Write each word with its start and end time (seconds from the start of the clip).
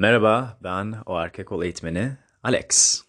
Merhaba, 0.00 0.58
ben 0.62 0.94
o 1.06 1.20
erkek 1.20 1.52
ol 1.52 1.62
eğitmeni 1.62 2.12
Alex. 2.42 3.00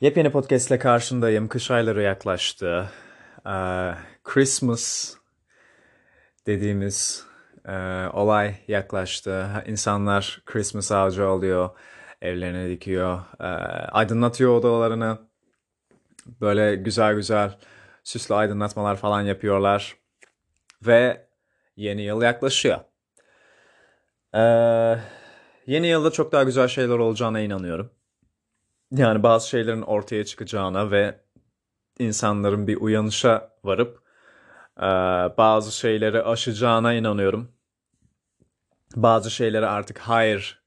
Yepyeni 0.00 0.32
podcast 0.32 0.70
ile 0.70 0.78
karşındayım. 0.78 1.48
Kış 1.48 1.70
ayları 1.70 2.02
yaklaştı. 2.02 2.90
Ee, 3.46 3.92
Christmas 4.24 5.14
dediğimiz 6.46 7.24
e, 7.64 7.72
olay 8.12 8.54
yaklaştı. 8.68 9.46
İnsanlar 9.66 10.42
Christmas 10.46 10.92
ağacı 10.92 11.26
alıyor, 11.26 11.70
evlerine 12.22 12.68
dikiyor, 12.68 13.20
e, 13.40 13.44
aydınlatıyor 13.92 14.50
odalarını. 14.58 15.18
Böyle 16.40 16.76
güzel 16.76 17.14
güzel 17.14 17.58
süslü 18.04 18.34
aydınlatmalar 18.34 18.96
falan 18.96 19.22
yapıyorlar. 19.22 19.96
Ve 20.86 21.26
yeni 21.76 22.02
yıl 22.02 22.22
yaklaşıyor. 22.22 22.80
Ee, 24.34 24.96
yeni 25.66 25.86
yılda 25.86 26.10
çok 26.10 26.32
daha 26.32 26.42
güzel 26.42 26.68
şeyler 26.68 26.98
olacağına 26.98 27.40
inanıyorum. 27.40 27.90
Yani 28.90 29.22
bazı 29.22 29.48
şeylerin 29.48 29.82
ortaya 29.82 30.24
çıkacağına 30.24 30.90
ve 30.90 31.20
insanların 31.98 32.66
bir 32.66 32.76
uyanışa 32.76 33.50
varıp 33.64 34.02
e, 34.78 34.86
bazı 35.38 35.72
şeyleri 35.72 36.22
aşacağına 36.22 36.94
inanıyorum. 36.94 37.52
Bazı 38.96 39.30
şeylere 39.30 39.66
artık 39.66 39.98
hayır 39.98 40.62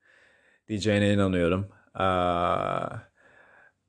diyeceğine 0.68 1.14
inanıyorum. 1.14 1.70
E, 2.00 2.06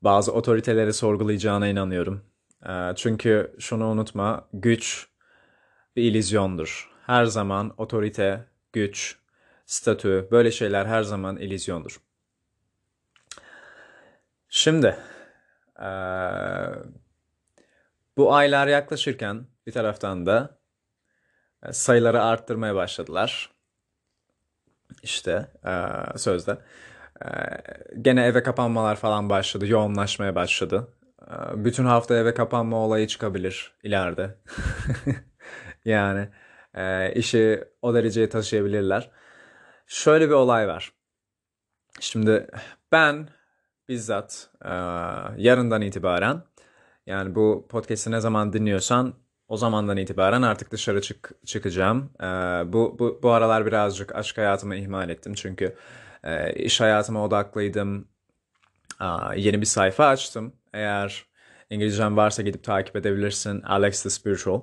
bazı 0.02 0.32
otoriteleri 0.32 0.92
sorgulayacağına 0.92 1.68
inanıyorum. 1.68 2.24
E, 2.68 2.92
çünkü 2.96 3.56
şunu 3.58 3.86
unutma, 3.86 4.48
güç 4.52 5.08
bir 5.96 6.02
illüzyondur. 6.02 6.90
Her 7.06 7.24
zaman 7.24 7.74
otorite, 7.76 8.44
güç, 8.72 9.19
statü 9.70 10.28
böyle 10.30 10.50
şeyler 10.50 10.86
her 10.86 11.02
zaman 11.02 11.36
illüzyondur. 11.36 12.00
Şimdi 14.48 14.96
eee, 15.80 16.74
bu 18.16 18.34
aylar 18.34 18.66
yaklaşırken 18.66 19.46
bir 19.66 19.72
taraftan 19.72 20.26
da 20.26 20.58
e, 21.62 21.72
sayıları 21.72 22.22
arttırmaya 22.22 22.74
başladılar. 22.74 23.50
İşte 25.02 25.46
eee, 25.66 25.82
sözde. 26.16 26.58
Eee, 27.24 27.62
gene 28.02 28.24
eve 28.26 28.42
kapanmalar 28.42 28.96
falan 28.96 29.30
başladı, 29.30 29.66
yoğunlaşmaya 29.66 30.34
başladı. 30.34 30.88
Eee, 31.30 31.36
bütün 31.64 31.84
hafta 31.84 32.16
eve 32.16 32.34
kapanma 32.34 32.76
olayı 32.76 33.06
çıkabilir 33.06 33.72
ileride. 33.82 34.34
Yani 35.84 36.28
eee, 36.76 37.12
işi 37.16 37.64
o 37.82 37.94
dereceye 37.94 38.28
taşıyabilirler. 38.28 39.10
Şöyle 39.90 40.28
bir 40.28 40.34
olay 40.34 40.68
var. 40.68 40.92
Şimdi 42.00 42.46
ben 42.92 43.28
bizzat 43.88 44.50
eee, 44.64 44.70
yarından 45.36 45.82
itibaren 45.82 46.42
yani 47.06 47.34
bu 47.34 47.66
podcast'i 47.70 48.10
ne 48.10 48.20
zaman 48.20 48.52
dinliyorsan 48.52 49.14
o 49.48 49.56
zamandan 49.56 49.96
itibaren 49.96 50.42
artık 50.42 50.70
dışarı 50.72 51.00
çık 51.02 51.30
çıkacağım. 51.46 52.12
Eee, 52.22 52.26
bu, 52.72 52.96
bu, 52.98 53.20
bu 53.22 53.30
aralar 53.30 53.66
birazcık 53.66 54.14
aşk 54.14 54.38
hayatımı 54.38 54.76
ihmal 54.76 55.10
ettim 55.10 55.34
çünkü 55.34 55.76
eee, 56.24 56.54
iş 56.56 56.80
hayatıma 56.80 57.24
odaklıydım. 57.24 58.08
Aa, 59.00 59.34
yeni 59.34 59.60
bir 59.60 59.66
sayfa 59.66 60.06
açtım. 60.06 60.52
Eğer 60.74 61.26
İngilizcen 61.70 62.16
varsa 62.16 62.42
gidip 62.42 62.64
takip 62.64 62.96
edebilirsin. 62.96 63.62
Alex 63.62 64.02
the 64.02 64.10
Spiritual. 64.10 64.62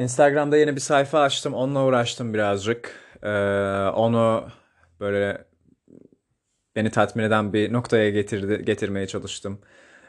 Instagram'da 0.00 0.56
yeni 0.56 0.76
bir 0.76 0.80
sayfa 0.80 1.20
açtım. 1.20 1.54
Onunla 1.54 1.84
uğraştım 1.84 2.34
birazcık. 2.34 3.05
Ee, 3.22 3.28
onu 3.94 4.48
böyle 5.00 5.44
beni 6.76 6.90
tatmin 6.90 7.24
eden 7.24 7.52
bir 7.52 7.72
noktaya 7.72 8.10
getirdi, 8.10 8.64
getirmeye 8.64 9.06
çalıştım 9.06 9.60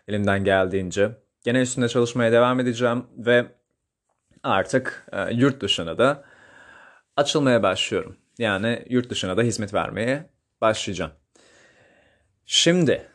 elimden 0.07 0.43
geldiğince. 0.43 1.11
Gene 1.43 1.61
üstünde 1.61 1.89
çalışmaya 1.89 2.31
devam 2.31 2.59
edeceğim 2.59 3.05
ve 3.17 3.45
artık 4.43 5.07
e, 5.11 5.33
yurt 5.33 5.61
dışına 5.61 5.97
da 5.97 6.23
açılmaya 7.15 7.63
başlıyorum. 7.63 8.17
Yani 8.37 8.85
yurt 8.89 9.09
dışına 9.09 9.37
da 9.37 9.41
hizmet 9.41 9.73
vermeye 9.73 10.29
başlayacağım. 10.61 11.11
Şimdi 12.45 13.07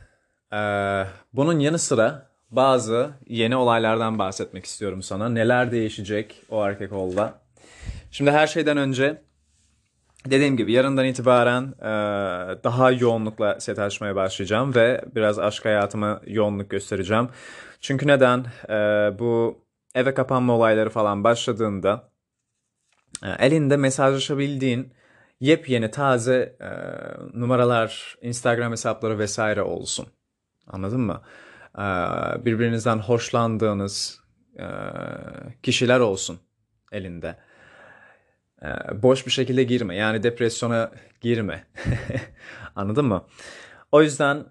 e, 0.52 0.58
bunun 1.32 1.58
yanı 1.58 1.78
sıra 1.78 2.30
bazı 2.50 3.10
yeni 3.26 3.56
olaylardan 3.56 4.18
bahsetmek 4.18 4.64
istiyorum 4.64 5.02
sana. 5.02 5.28
Neler 5.28 5.72
değişecek 5.72 6.42
o 6.48 6.64
erkek 6.66 6.92
olda. 6.92 7.34
Şimdi 8.10 8.30
her 8.30 8.46
şeyden 8.46 8.76
önce 8.76 9.22
dediğim 10.26 10.56
gibi 10.56 10.72
yarından 10.72 11.04
itibaren 11.04 11.62
e, 11.80 11.84
daha 12.64 12.90
yoğunlukla 12.90 13.60
set 13.60 13.78
açmaya 13.78 14.16
başlayacağım 14.16 14.74
ve 14.74 15.04
biraz 15.14 15.38
aşk 15.38 15.64
hayatıma 15.64 16.20
yoğunluk 16.26 16.70
göstereceğim. 16.70 17.28
Çünkü 17.80 18.06
neden? 18.06 18.46
E, 18.68 18.74
bu 19.18 19.58
eve 19.94 20.14
kapanma 20.14 20.52
olayları 20.56 20.90
falan 20.90 21.24
başladığında 21.24 22.10
e, 23.24 23.46
elinde 23.46 23.76
mesajlaşabildiğin 23.76 24.92
yepyeni 25.40 25.90
taze 25.90 26.56
e, 26.60 26.70
numaralar, 27.38 28.16
Instagram 28.22 28.72
hesapları 28.72 29.18
vesaire 29.18 29.62
olsun. 29.62 30.06
Anladın 30.66 31.00
mı? 31.00 31.22
E, 31.78 31.84
birbirinizden 32.44 32.98
hoşlandığınız 32.98 34.20
e, 34.58 34.66
kişiler 35.62 36.00
olsun 36.00 36.38
elinde. 36.92 37.36
E, 38.62 39.02
boş 39.02 39.26
bir 39.26 39.30
şekilde 39.30 39.62
girme. 39.62 39.96
Yani 39.96 40.22
depresyona 40.22 40.90
girme. 41.20 41.64
Anladın 42.76 43.04
mı? 43.04 43.24
O 43.92 44.02
yüzden 44.02 44.44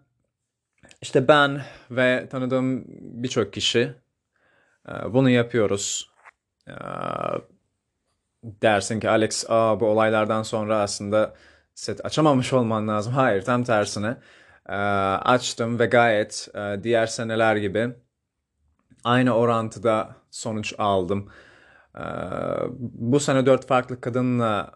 işte 1.01 1.27
ben 1.27 1.61
ve 1.91 2.27
tanıdığım 2.31 2.85
birçok 3.23 3.53
kişi 3.53 3.95
e, 4.89 5.13
bunu 5.13 5.29
yapıyoruz. 5.29 6.11
E, 6.67 6.73
dersin 8.43 8.99
ki 8.99 9.09
Alex 9.09 9.45
Aa, 9.49 9.79
bu 9.79 9.85
olaylardan 9.85 10.43
sonra 10.43 10.81
aslında 10.81 11.35
set 11.75 12.05
açamamış 12.05 12.53
olman 12.53 12.87
lazım. 12.87 13.13
Hayır 13.13 13.41
tam 13.41 13.63
tersine 13.63 14.17
e, 14.69 14.75
açtım 15.15 15.79
ve 15.79 15.85
gayet 15.85 16.47
e, 16.55 16.83
diğer 16.83 17.07
seneler 17.07 17.55
gibi 17.55 17.95
aynı 19.03 19.35
orantıda 19.35 20.15
sonuç 20.31 20.73
aldım. 20.77 21.29
E, 21.97 22.03
bu 22.79 23.19
sene 23.19 23.45
dört 23.45 23.67
farklı 23.67 24.01
kadınla 24.01 24.71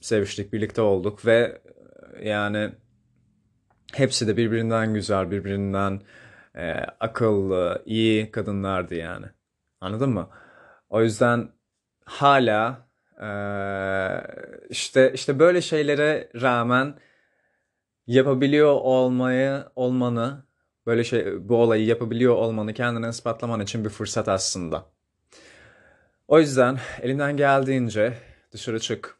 seviştik, 0.00 0.52
birlikte 0.52 0.82
olduk 0.82 1.26
ve 1.26 1.62
e, 2.14 2.28
yani 2.28 2.72
hepsi 3.92 4.26
de 4.28 4.36
birbirinden 4.36 4.94
güzel, 4.94 5.30
birbirinden 5.30 6.00
e, 6.56 6.72
akıllı, 7.00 7.82
iyi 7.86 8.30
kadınlardı 8.30 8.94
yani. 8.94 9.26
Anladın 9.80 10.10
mı? 10.10 10.30
O 10.90 11.02
yüzden 11.02 11.48
hala 12.04 12.88
eee, 13.20 14.22
işte 14.70 15.12
işte 15.14 15.38
böyle 15.38 15.62
şeylere 15.62 16.30
rağmen 16.42 16.98
yapabiliyor 18.06 18.72
olmayı 18.74 19.64
olmanı 19.76 20.46
böyle 20.86 21.04
şey 21.04 21.48
bu 21.48 21.56
olayı 21.56 21.86
yapabiliyor 21.86 22.34
olmanı 22.34 22.74
kendine 22.74 23.08
ispatlaman 23.08 23.60
için 23.60 23.84
bir 23.84 23.90
fırsat 23.90 24.28
aslında. 24.28 24.93
O 26.28 26.40
yüzden 26.40 26.78
elinden 27.02 27.36
geldiğince 27.36 28.14
dışarı 28.52 28.80
çık, 28.80 29.16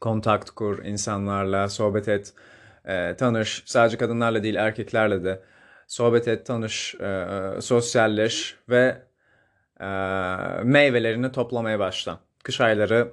kontakt 0.00 0.50
kur, 0.50 0.84
insanlarla 0.84 1.68
sohbet 1.68 2.08
et, 2.08 2.34
eee, 2.88 3.16
tanış. 3.16 3.62
Sadece 3.66 3.96
kadınlarla 3.98 4.42
değil 4.42 4.54
erkeklerle 4.54 5.24
de 5.24 5.42
sohbet 5.86 6.28
et, 6.28 6.46
tanış, 6.46 6.94
eee, 7.00 7.26
sosyalleş 7.60 8.56
ve 8.68 9.02
eee, 9.80 9.86
meyvelerini 10.64 11.32
toplamaya 11.32 11.78
başla. 11.78 12.20
Kış 12.44 12.60
ayları 12.60 13.12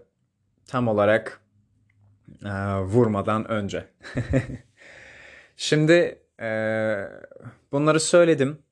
tam 0.67 0.87
olarak 0.87 1.41
eee, 2.45 2.77
vurmadan 2.79 3.51
önce. 3.51 3.85
Şimdi 5.57 6.19
eee, 6.41 7.09
bunları 7.71 7.99
söyledim. 7.99 8.62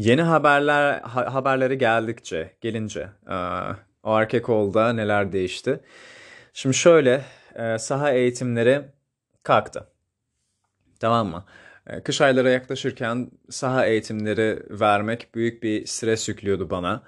Yeni 0.00 0.22
haberler 0.22 1.00
ha- 1.00 1.34
haberleri 1.34 1.78
geldikçe, 1.78 2.56
gelince 2.60 3.08
eee, 3.28 3.34
o 4.02 4.18
erkek 4.18 4.48
olda 4.48 4.92
neler 4.92 5.32
değişti? 5.32 5.80
Şimdi 6.52 6.76
şöyle 6.76 7.24
eee, 7.58 7.78
saha 7.78 8.10
eğitimleri 8.12 8.82
kalktı. 9.42 9.88
Tamam 11.00 11.28
mı? 11.28 11.44
Ee, 11.86 12.02
Kış 12.02 12.20
ayları 12.20 12.50
yaklaşırken 12.50 13.30
saha 13.50 13.86
eğitimleri 13.86 14.62
vermek 14.70 15.34
büyük 15.34 15.62
bir 15.62 15.86
stres 15.86 16.28
yüklüyordu 16.28 16.70
bana. 16.70 17.02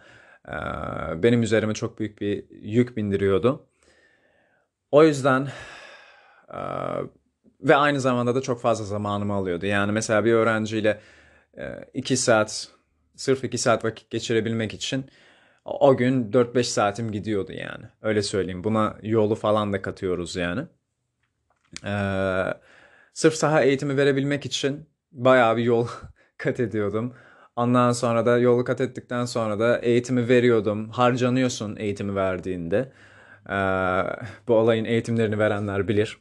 Ee, 0.49 1.23
Benim 1.23 1.43
üzerime 1.43 1.75
çok 1.75 1.99
büyük 1.99 2.21
bir 2.21 2.45
yük 2.51 2.97
bindiriyordu. 2.97 3.67
O 4.91 5.05
yüzden 5.05 5.49
e, 6.49 6.59
ve 7.61 7.77
aynı 7.77 8.01
zamanda 8.01 8.35
da 8.35 8.41
çok 8.41 8.61
fazla 8.61 8.85
zamanımı 8.85 9.35
alıyordu. 9.35 9.67
Yani 9.67 9.93
mesela 9.93 10.25
bir 10.25 10.33
öğrenciyle 10.33 11.01
e, 11.59 11.85
iki 11.95 12.17
saat, 12.17 12.69
sırf 13.17 13.45
iki 13.45 13.59
saat 13.59 13.85
vakit 13.85 14.11
geçirebilmek 14.11 14.75
için 14.75 15.05
o 15.65 15.97
gün 15.97 16.33
4-5 16.33 16.63
saatim 16.63 17.13
gidiyordu 17.13 17.53
yani. 17.53 17.85
Öyle 18.03 18.23
söyleyeyim. 18.23 18.65
Buna 18.65 18.97
yolu 19.03 19.35
falan 19.35 19.73
da 19.73 19.83
katıyoruz 19.83 20.37
yani. 20.37 20.63
Ee, 21.85 22.45
sırf 23.13 23.35
saha 23.35 23.63
eğitimi 23.63 23.97
verebilmek 23.97 24.47
için 24.47 24.89
bayağı 25.13 25.57
bir 25.57 25.63
yol 25.63 25.89
kat 26.39 26.61
ediyordum. 26.61 27.15
Ondan 27.57 27.93
sonra 27.93 28.27
da 28.27 28.39
yolu 28.39 28.65
kat 28.65 28.81
ettikten 28.81 29.25
sonra 29.25 29.59
da 29.59 29.79
eğitimi 29.79 30.29
veriyordum. 30.29 30.91
Harcanıyorsun 30.91 31.77
eğitimi 31.77 32.15
verdiğinde. 32.15 32.93
Ee, 33.51 33.55
bu 34.49 34.55
olayın 34.55 34.85
eğitimlerini 34.85 35.39
verenler 35.39 35.89
bilir. 35.89 36.19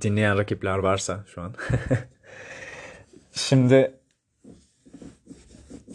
Dinleyen 0.00 0.38
rakipler 0.38 0.78
varsa 0.78 1.24
şu 1.34 1.42
an. 1.42 1.54
Şimdi 3.32 3.97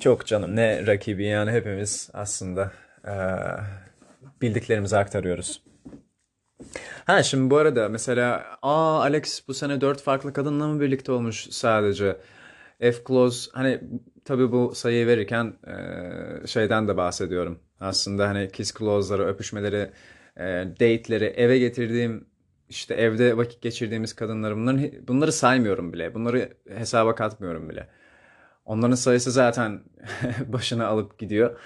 çok 0.03 0.25
canım 0.25 0.55
ne 0.55 0.87
rakibi 0.87 1.25
yani 1.25 1.51
hepimiz 1.51 2.09
aslında 2.13 2.71
e, 3.07 3.13
bildiklerimizi 4.41 4.97
aktarıyoruz. 4.97 5.63
Ha 7.05 7.23
şimdi 7.23 7.49
bu 7.49 7.57
arada 7.57 7.89
mesela 7.89 8.57
aa 8.61 8.99
Alex 9.01 9.47
bu 9.47 9.53
sene 9.53 9.81
dört 9.81 10.01
farklı 10.01 10.33
kadınla 10.33 10.67
mı 10.67 10.81
birlikte 10.81 11.11
olmuş 11.11 11.47
sadece? 11.49 12.17
F 12.79 12.93
Close 13.07 13.51
hani 13.53 13.81
tabii 14.25 14.51
bu 14.51 14.75
sayıyı 14.75 15.07
verirken 15.07 15.53
e, 15.67 16.47
şeyden 16.47 16.87
de 16.87 16.97
bahsediyorum. 16.97 17.59
Aslında 17.79 18.27
hani 18.29 18.49
kiss 18.51 18.73
clause'ları, 18.73 19.25
öpüşmeleri, 19.27 19.91
e, 20.37 20.43
date'leri, 20.79 21.25
eve 21.25 21.57
getirdiğim 21.59 22.27
işte 22.69 22.93
evde 22.93 23.37
vakit 23.37 23.61
geçirdiğimiz 23.61 24.13
kadınları 24.13 24.55
bunların 24.55 25.07
bunları 25.07 25.31
saymıyorum 25.31 25.93
bile. 25.93 26.13
Bunları 26.13 26.49
hesaba 26.69 27.15
katmıyorum 27.15 27.69
bile. 27.69 27.87
Onların 28.65 28.95
sayısı 28.95 29.31
zaten 29.31 29.83
başına 30.47 30.87
alıp 30.87 31.19
gidiyor. 31.19 31.59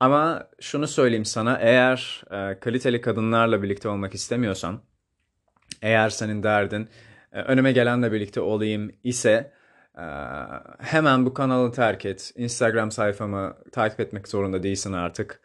Ama 0.00 0.48
şunu 0.60 0.86
söyleyeyim 0.86 1.24
sana 1.24 1.58
eğer 1.60 2.22
e, 2.30 2.60
kaliteli 2.60 3.00
kadınlarla 3.00 3.62
birlikte 3.62 3.88
olmak 3.88 4.14
istemiyorsan 4.14 4.80
eğer 5.82 6.10
senin 6.10 6.42
derdin 6.42 6.88
e, 7.32 7.40
önüme 7.42 7.72
gelenle 7.72 8.12
birlikte 8.12 8.40
olayım 8.40 8.92
ise 9.04 9.52
e, 9.98 10.04
hemen 10.78 11.26
bu 11.26 11.34
kanalı 11.34 11.72
terk 11.72 12.06
et. 12.06 12.32
Instagram 12.36 12.90
sayfamı 12.90 13.56
takip 13.72 14.00
etmek 14.00 14.28
zorunda 14.28 14.62
değilsin 14.62 14.92
artık. 14.92 15.40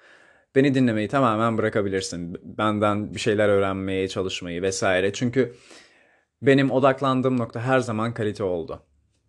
Beni 0.56 0.76
dinlemeyi 0.76 1.08
tamamen 1.08 1.58
bırakabilirsin. 1.58 2.38
Benden 2.44 3.14
bir 3.14 3.20
şeyler 3.20 3.50
öğrenmeye 3.50 4.08
çalışmayı 4.08 4.62
vesaire. 4.62 5.14
Çünkü 5.14 5.56
benim 6.42 6.72
odaklandığım 6.72 7.38
nokta 7.40 7.62
her 7.62 7.80
zaman 7.80 8.14
kalite 8.14 8.44
oldu. 8.44 8.84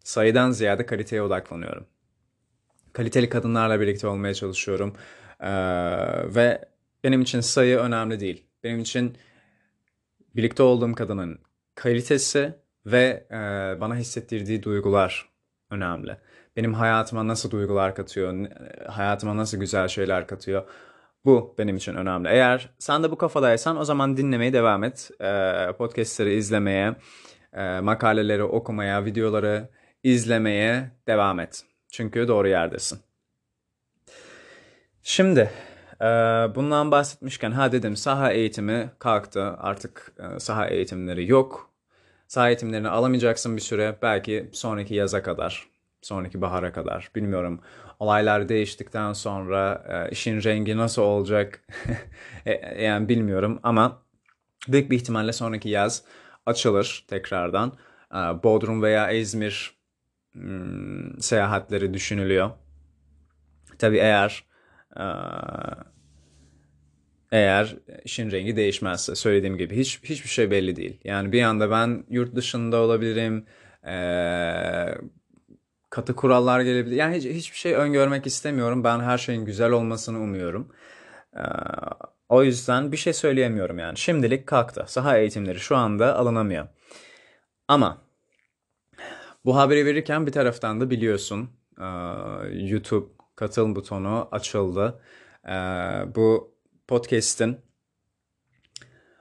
Sayıdan 0.07 0.51
ziyade 0.51 0.87
kaliteye 0.87 1.23
odaklanıyorum. 1.23 1.87
Kaliteli 2.93 3.29
kadınlarla 3.29 3.81
birlikte 3.81 4.07
olmaya 4.07 4.35
çalışıyorum. 4.35 4.97
Ee, 5.41 5.49
ve 6.35 6.65
benim 7.05 7.23
için 7.23 7.41
sayı 7.41 7.79
önemli 7.79 8.21
değil. 8.21 8.47
Benim 8.65 8.81
için 8.81 9.17
birlikte 10.37 10.63
olduğum 10.63 10.95
kadının 10.95 11.39
kalitesi 11.75 12.55
ve 12.87 13.27
e, 13.31 13.37
bana 13.81 13.97
hissettirdiği 13.97 14.63
duygular 14.63 15.29
önemli. 15.71 16.17
Benim 16.57 16.75
hayatıma 16.75 17.29
nasıl 17.29 17.51
duygular 17.51 17.95
katıyor, 17.95 18.47
hayatıma 18.89 19.37
nasıl 19.37 19.59
güzel 19.59 19.89
şeyler 19.89 20.27
katıyor. 20.27 20.65
Bu 21.25 21.55
benim 21.59 21.77
için 21.77 21.95
önemli. 21.95 22.29
Eğer 22.29 22.71
sen 22.79 23.03
de 23.03 23.11
bu 23.11 23.19
kafadaysan 23.19 23.77
o 23.77 23.85
zaman 23.85 24.17
dinlemeye 24.17 24.53
devam 24.53 24.85
et. 24.85 25.11
E, 25.21 25.73
podcastleri 25.79 26.35
izlemeye, 26.35 26.97
e, 27.53 27.81
makaleleri 27.81 28.43
okumaya, 28.43 29.05
videoları 29.05 29.76
izlemeye 30.07 30.91
devam 31.07 31.41
et. 31.41 31.65
Çünkü 31.91 32.29
doğru 32.29 32.49
yerdesin. 32.49 32.99
Şimdi 35.03 35.51
e, 36.01 36.05
bundan 36.55 36.91
bahsetmişken 36.91 37.51
ha 37.51 37.73
dedim 37.73 37.97
saha 37.97 38.33
eğitimi 38.33 38.91
kalktı. 38.99 39.43
Artık 39.59 40.13
e, 40.19 40.41
saha 40.41 40.67
eğitimleri 40.67 41.31
yok. 41.31 41.71
Saha 42.29 42.49
eğitimlerini 42.49 42.89
alamayacaksın 42.89 43.57
bir 43.57 43.61
süre. 43.61 43.97
Belki 44.03 44.51
sonraki 44.53 44.95
yaza 44.95 45.23
kadar, 45.23 45.69
sonraki 46.03 46.41
bahara 46.41 46.73
kadar. 46.73 47.11
Bilmiyorum. 47.15 47.61
Olaylar 47.99 48.49
değiştikten 48.49 49.13
sonra 49.13 49.85
e, 49.89 50.11
işin 50.11 50.43
rengi 50.43 50.77
nasıl 50.77 51.03
olacak 51.03 51.63
yani 52.79 53.09
bilmiyorum 53.09 53.61
ama 53.63 54.03
büyük 54.69 54.91
bir 54.91 54.97
ihtimalle 54.97 55.33
sonraki 55.33 55.69
yaz 55.69 56.05
açılır 56.47 57.05
tekrardan. 57.09 57.73
Bodrum 58.43 58.83
veya 58.83 59.11
İzmir 59.11 59.76
hmm, 60.37 61.21
seyahatleri 61.21 61.95
düşünülüyor. 61.95 62.51
Tabii 63.79 63.99
eğer 63.99 64.45
eğer 67.33 67.77
işin 68.05 68.31
rengi 68.31 68.57
değişmezse 68.57 69.15
söylediğim 69.15 69.57
gibi 69.57 69.77
hiç 69.77 70.01
hiçbir 70.03 70.29
şey 70.29 70.51
belli 70.51 70.77
değil. 70.77 71.01
Yani 71.05 71.33
bir 71.33 71.43
anda 71.43 71.71
ben 71.71 72.05
yurt 72.11 72.37
dışında 72.37 72.77
olabilirim. 72.77 73.47
Ee, 73.87 74.95
katı 75.91 76.17
kurallar 76.17 76.61
gelebilir. 76.61 76.97
Yani 76.97 77.17
hiç, 77.17 77.25
hiçbir 77.25 77.57
şey 77.57 77.75
öngörmek 77.75 78.27
istemiyorum. 78.27 78.85
Ben 78.85 79.01
her 79.01 79.19
şeyin 79.19 79.45
güzel 79.45 79.71
olmasını 79.71 80.19
umuyorum. 80.21 80.73
Ee, 81.37 81.41
o 82.29 82.45
yüzden 82.45 82.93
bir 82.93 82.97
şey 82.97 83.13
söyleyemiyorum 83.13 83.79
yani. 83.79 83.99
Şimdilik 83.99 84.47
kalktı. 84.47 84.85
Saha 84.87 85.19
eğitimleri 85.19 85.61
şu 85.61 85.77
anda 85.77 86.17
alınamıyor. 86.17 86.69
Ama 87.69 88.06
bu 89.47 89.57
haberi 89.57 89.87
verirken 89.87 90.27
bir 90.27 90.33
taraftan 90.33 90.81
da 90.81 90.91
biliyorsun 90.91 91.51
YouTube 92.53 93.07
katıl 93.37 93.75
butonu 93.75 94.29
açıldı. 94.33 95.03
Bu 96.15 96.55
podcast'in 96.89 97.59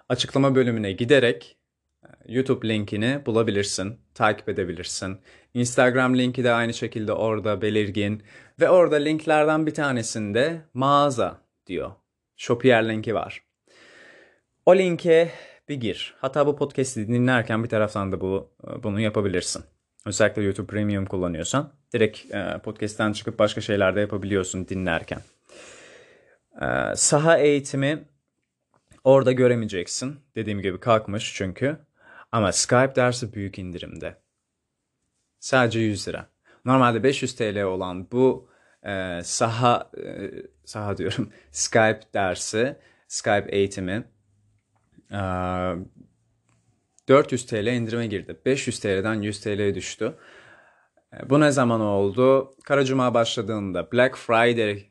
açıklama 0.10 0.56
bölümüne 0.56 0.92
giderek 0.92 1.58
YouTube 2.28 2.68
linkini 2.68 3.26
bulabilirsin, 3.26 4.00
takip 4.14 4.50
edebilirsin. 4.50 5.18
Instagram 5.54 6.18
linki 6.18 6.44
de 6.44 6.52
aynı 6.52 6.74
şekilde 6.74 7.14
orada 7.14 7.62
belirgin 7.62 8.24
ve 8.60 8.70
orada 8.70 8.96
linklerden 8.96 9.68
bir 9.68 9.74
tanesinde 9.74 10.62
mağaza 10.74 11.42
diyor. 11.68 11.92
Shopier 12.36 12.90
linki 12.90 13.16
var. 13.16 13.44
O 14.66 14.76
linke 14.76 15.32
bir 15.70 15.76
gir. 15.76 16.16
Hatta 16.18 16.48
bu 16.48 16.56
podcast'i 16.56 17.08
dinlerken 17.08 17.64
bir 17.64 17.70
taraftan 17.70 18.12
da 18.12 18.22
bu 18.22 18.52
bunu 18.84 19.00
yapabilirsin. 19.00 19.64
Özellikle 20.06 20.44
YouTube 20.44 20.68
Premium 20.68 21.06
kullanıyorsan 21.06 21.74
direkt 21.94 22.36
e, 22.36 22.60
podcast'ten 22.64 23.14
çıkıp 23.14 23.40
başka 23.40 23.62
şeyler 23.62 23.96
de 23.96 24.00
yapabiliyorsun 24.00 24.68
dinlerken. 24.68 25.22
E, 26.62 26.96
saha 26.96 27.38
eğitimi 27.38 28.04
orada 29.04 29.32
göremeyeceksin. 29.32 30.20
Dediğim 30.36 30.62
gibi 30.62 30.80
kalkmış 30.80 31.34
çünkü. 31.36 31.78
Ama 32.32 32.52
Skype 32.52 32.96
dersi 32.96 33.34
büyük 33.34 33.60
indirimde. 33.60 34.18
Sadece 35.40 35.80
100 35.80 36.08
lira. 36.08 36.30
Normalde 36.66 37.04
500 37.04 37.36
TL 37.36 37.62
olan 37.62 38.12
bu 38.12 38.50
e, 38.84 39.22
saha 39.24 39.92
e, 39.98 40.32
saha 40.66 40.98
diyorum 40.98 41.32
Skype 41.52 42.02
dersi, 42.14 42.76
Skype 43.08 43.48
eğitimi 43.50 44.06
e, 45.12 45.20
400 47.10 47.46
TL 47.46 47.68
indirime 47.68 48.08
girdi. 48.08 48.42
500 48.46 48.80
TL'den 48.80 49.22
100 49.22 49.42
TL'ye 49.42 49.76
düştü. 49.76 50.16
E, 51.14 51.30
bu 51.30 51.40
ne 51.40 51.52
zaman 51.52 51.82
oldu? 51.82 52.56
Kara 52.64 52.86
Cuma 52.86 53.14
başladığında 53.14 53.92
Black 53.92 54.18
Friday 54.18 54.72
e, 54.72 54.90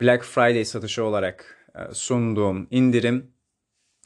Black 0.00 0.24
Friday 0.24 0.64
satışı 0.64 1.04
olarak 1.04 1.68
e, 1.74 1.94
sunduğum 1.94 2.68
indirim 2.70 3.34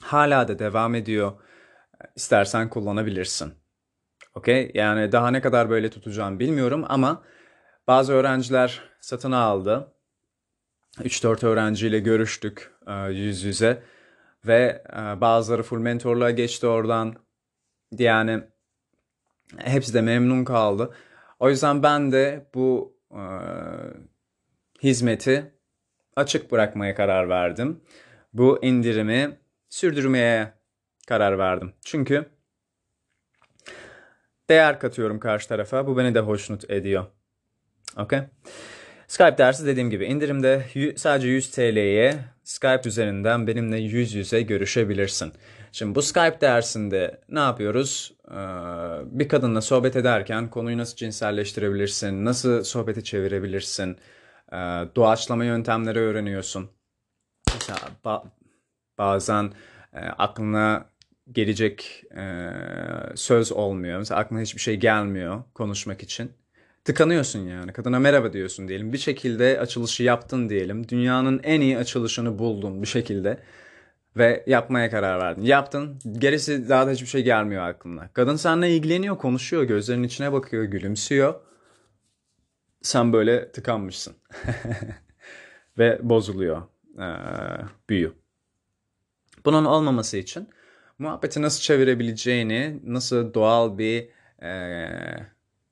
hala 0.02 0.48
da 0.48 0.58
devam 0.58 0.94
ediyor. 0.94 1.32
İstersen 2.16 2.70
kullanabilirsin. 2.70 3.54
Okey? 4.34 4.70
Yani 4.74 5.12
daha 5.12 5.30
ne 5.30 5.40
kadar 5.40 5.70
böyle 5.70 5.90
tutacağım 5.90 6.38
bilmiyorum 6.38 6.84
ama 6.88 7.22
bazı 7.86 8.12
öğrenciler 8.12 8.82
satın 9.00 9.32
aldı. 9.32 9.92
3-4 10.98 11.46
öğrenciyle 11.46 11.98
görüştük 11.98 12.72
yüz 13.10 13.44
yüze 13.44 13.82
ve 14.46 14.84
bazıları 15.20 15.62
full 15.62 15.78
mentorluğa 15.78 16.30
geçti 16.30 16.66
oradan. 16.66 17.14
Yani 17.98 18.42
hepsi 19.56 19.94
de 19.94 20.00
memnun 20.00 20.44
kaldı. 20.44 20.94
O 21.38 21.50
yüzden 21.50 21.82
ben 21.82 22.12
de 22.12 22.50
bu 22.54 22.98
e, 23.10 23.22
hizmeti 24.82 25.52
açık 26.16 26.52
bırakmaya 26.52 26.94
karar 26.94 27.28
verdim. 27.28 27.80
Bu 28.32 28.64
indirimi 28.64 29.38
sürdürmeye 29.68 30.52
karar 31.08 31.38
verdim. 31.38 31.72
Çünkü 31.84 32.24
değer 34.48 34.80
katıyorum 34.80 35.20
karşı 35.20 35.48
tarafa. 35.48 35.86
Bu 35.86 35.98
beni 35.98 36.14
de 36.14 36.20
hoşnut 36.20 36.70
ediyor. 36.70 37.06
Okay? 37.96 38.26
Skype 39.08 39.38
dersi 39.38 39.66
dediğim 39.66 39.90
gibi 39.90 40.04
indirimde 40.04 40.64
sadece 40.96 41.28
100 41.28 41.50
TL'ye 41.50 42.18
Skype 42.44 42.82
üzerinden 42.88 43.46
benimle 43.46 43.78
yüz 43.78 44.14
yüze 44.14 44.42
görüşebilirsin. 44.42 45.32
Şimdi 45.72 45.94
bu 45.94 46.02
Skype 46.02 46.40
dersinde 46.40 47.20
ne 47.28 47.38
yapıyoruz? 47.38 48.14
Ee, 48.30 48.34
bir 49.04 49.28
kadınla 49.28 49.60
sohbet 49.60 49.96
ederken 49.96 50.50
konuyu 50.50 50.78
nasıl 50.78 50.96
cinselleştirebilirsin, 50.96 52.24
nasıl 52.24 52.64
sohbeti 52.64 53.04
çevirebilirsin, 53.04 53.96
Ee, 54.52 54.56
doğaçlama 54.96 55.44
yöntemleri 55.44 55.98
öğreniyorsun. 55.98 56.70
Mesela 57.54 57.78
ba- 58.04 58.24
bazen 58.98 59.52
e, 59.92 59.98
aklına 59.98 60.86
gelecek 61.32 62.02
e, 62.16 62.50
söz 63.14 63.52
olmuyor. 63.52 63.98
Mesela 63.98 64.20
aklına 64.20 64.40
hiçbir 64.40 64.60
şey 64.60 64.76
gelmiyor 64.76 65.44
konuşmak 65.54 66.02
için. 66.02 66.32
Tıkanıyorsun 66.84 67.38
yani. 67.38 67.72
Kadına 67.72 67.98
merhaba 67.98 68.32
diyorsun 68.32 68.68
diyelim. 68.68 68.92
Bir 68.92 68.98
şekilde 68.98 69.60
açılışı 69.60 70.02
yaptın 70.02 70.48
diyelim. 70.48 70.88
Dünyanın 70.88 71.40
en 71.42 71.60
iyi 71.60 71.78
açılışını 71.78 72.38
buldun 72.38 72.82
bir 72.82 72.86
şekilde. 72.86 73.38
Ve 74.16 74.44
yapmaya 74.46 74.90
karar 74.90 75.20
verdin. 75.20 75.42
Yaptın. 75.42 75.98
Gerisi 76.18 76.68
daha 76.68 76.86
da 76.86 76.90
hiçbir 76.90 77.06
şey 77.06 77.22
gelmiyor 77.22 77.62
aklına. 77.68 78.12
Kadın 78.12 78.36
seninle 78.36 78.70
ilgileniyor, 78.70 79.18
konuşuyor. 79.18 79.62
Gözlerinin 79.62 80.06
içine 80.06 80.32
bakıyor, 80.32 80.64
gülümsüyor. 80.64 81.34
Sen 82.82 83.12
böyle 83.12 83.52
tıkanmışsın. 83.52 84.16
Ve 85.78 85.98
bozuluyor. 86.02 86.62
Ee, 86.98 87.14
büyü. 87.88 88.12
Bunun 89.44 89.64
olmaması 89.64 90.16
için 90.16 90.48
muhabbeti 90.98 91.42
nasıl 91.42 91.60
çevirebileceğini, 91.60 92.80
nasıl 92.84 93.34
doğal 93.34 93.78
bir 93.78 94.08
e, 94.42 94.88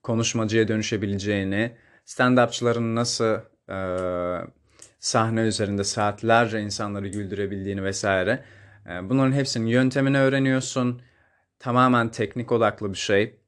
konuşmacıya 0.07 0.69
dönüşebileceğini, 0.69 1.73
stand-upçıların 2.05 2.95
nasıl 2.95 3.39
e, 3.69 3.79
sahne 4.99 5.41
üzerinde 5.41 5.85
saatlerce 5.85 6.61
insanları 6.61 7.09
güldürebildiğini 7.09 7.85
vesaire. 7.85 8.45
E, 8.87 9.11
bunların 9.11 9.33
hepsinin 9.33 9.67
yöntemini 9.67 10.19
öğreniyorsun. 10.19 11.03
Tamamen 11.59 12.09
teknik 12.09 12.53
odaklı 12.53 12.93
bir 12.93 12.99
şey. 12.99 13.41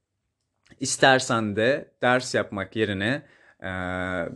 İstersen 0.80 1.56
de 1.56 1.90
ders 2.02 2.34
yapmak 2.34 2.76
yerine 2.76 3.22
e, 3.62 3.70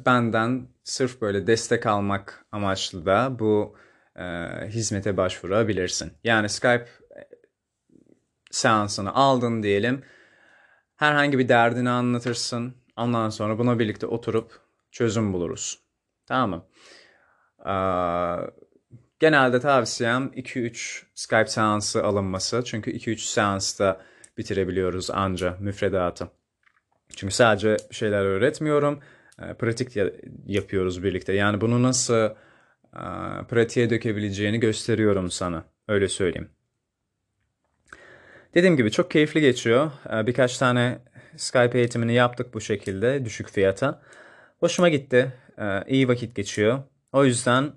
benden 0.06 0.68
sırf 0.84 1.20
böyle 1.20 1.46
destek 1.46 1.86
almak 1.86 2.44
amaçlı 2.52 3.06
da 3.06 3.38
bu 3.38 3.76
e, 4.16 4.22
hizmete 4.68 5.16
başvurabilirsin. 5.16 6.12
Yani 6.24 6.48
Skype 6.48 6.88
seansını 8.50 9.14
aldın 9.14 9.62
diyelim. 9.62 10.02
Herhangi 11.02 11.38
bir 11.38 11.48
derdini 11.48 11.90
anlatırsın. 11.90 12.74
Ondan 12.96 13.30
sonra 13.30 13.58
buna 13.58 13.78
birlikte 13.78 14.06
oturup 14.06 14.60
çözüm 14.90 15.32
buluruz. 15.32 15.78
Tamam 16.26 16.50
mı? 16.50 16.64
Ee, 17.66 17.74
genelde 19.20 19.60
tavsiyem 19.60 20.30
2-3 20.36 21.02
Skype 21.14 21.46
seansı 21.46 22.04
alınması. 22.04 22.62
Çünkü 22.64 22.90
2-3 22.90 23.18
seansta 23.18 24.00
bitirebiliyoruz 24.38 25.10
anca 25.10 25.56
müfredatı. 25.60 26.28
Çünkü 27.16 27.34
sadece 27.34 27.76
şeyler 27.90 28.24
öğretmiyorum. 28.24 29.00
E, 29.42 29.54
pratik 29.54 29.96
yapıyoruz 30.46 31.02
birlikte. 31.02 31.32
Yani 31.32 31.60
bunu 31.60 31.82
nasıl 31.82 32.14
e, 32.14 33.02
pratiğe 33.48 33.90
dökebileceğini 33.90 34.60
gösteriyorum 34.60 35.30
sana. 35.30 35.64
Öyle 35.88 36.08
söyleyeyim. 36.08 36.50
Dediğim 38.54 38.76
gibi 38.76 38.90
çok 38.90 39.10
keyifli 39.10 39.40
geçiyor. 39.40 39.92
E, 40.12 40.26
birkaç 40.26 40.58
tane 40.58 40.98
Skype 41.36 41.78
eğitimini 41.78 42.14
yaptık 42.14 42.54
bu 42.54 42.60
şekilde 42.60 43.24
düşük 43.24 43.50
fiyata. 43.50 44.02
Hoşuma 44.60 44.88
gitti. 44.88 45.32
E, 45.58 45.84
iyi 45.86 46.08
vakit 46.08 46.36
geçiyor. 46.36 46.82
O 47.12 47.24
yüzden 47.24 47.72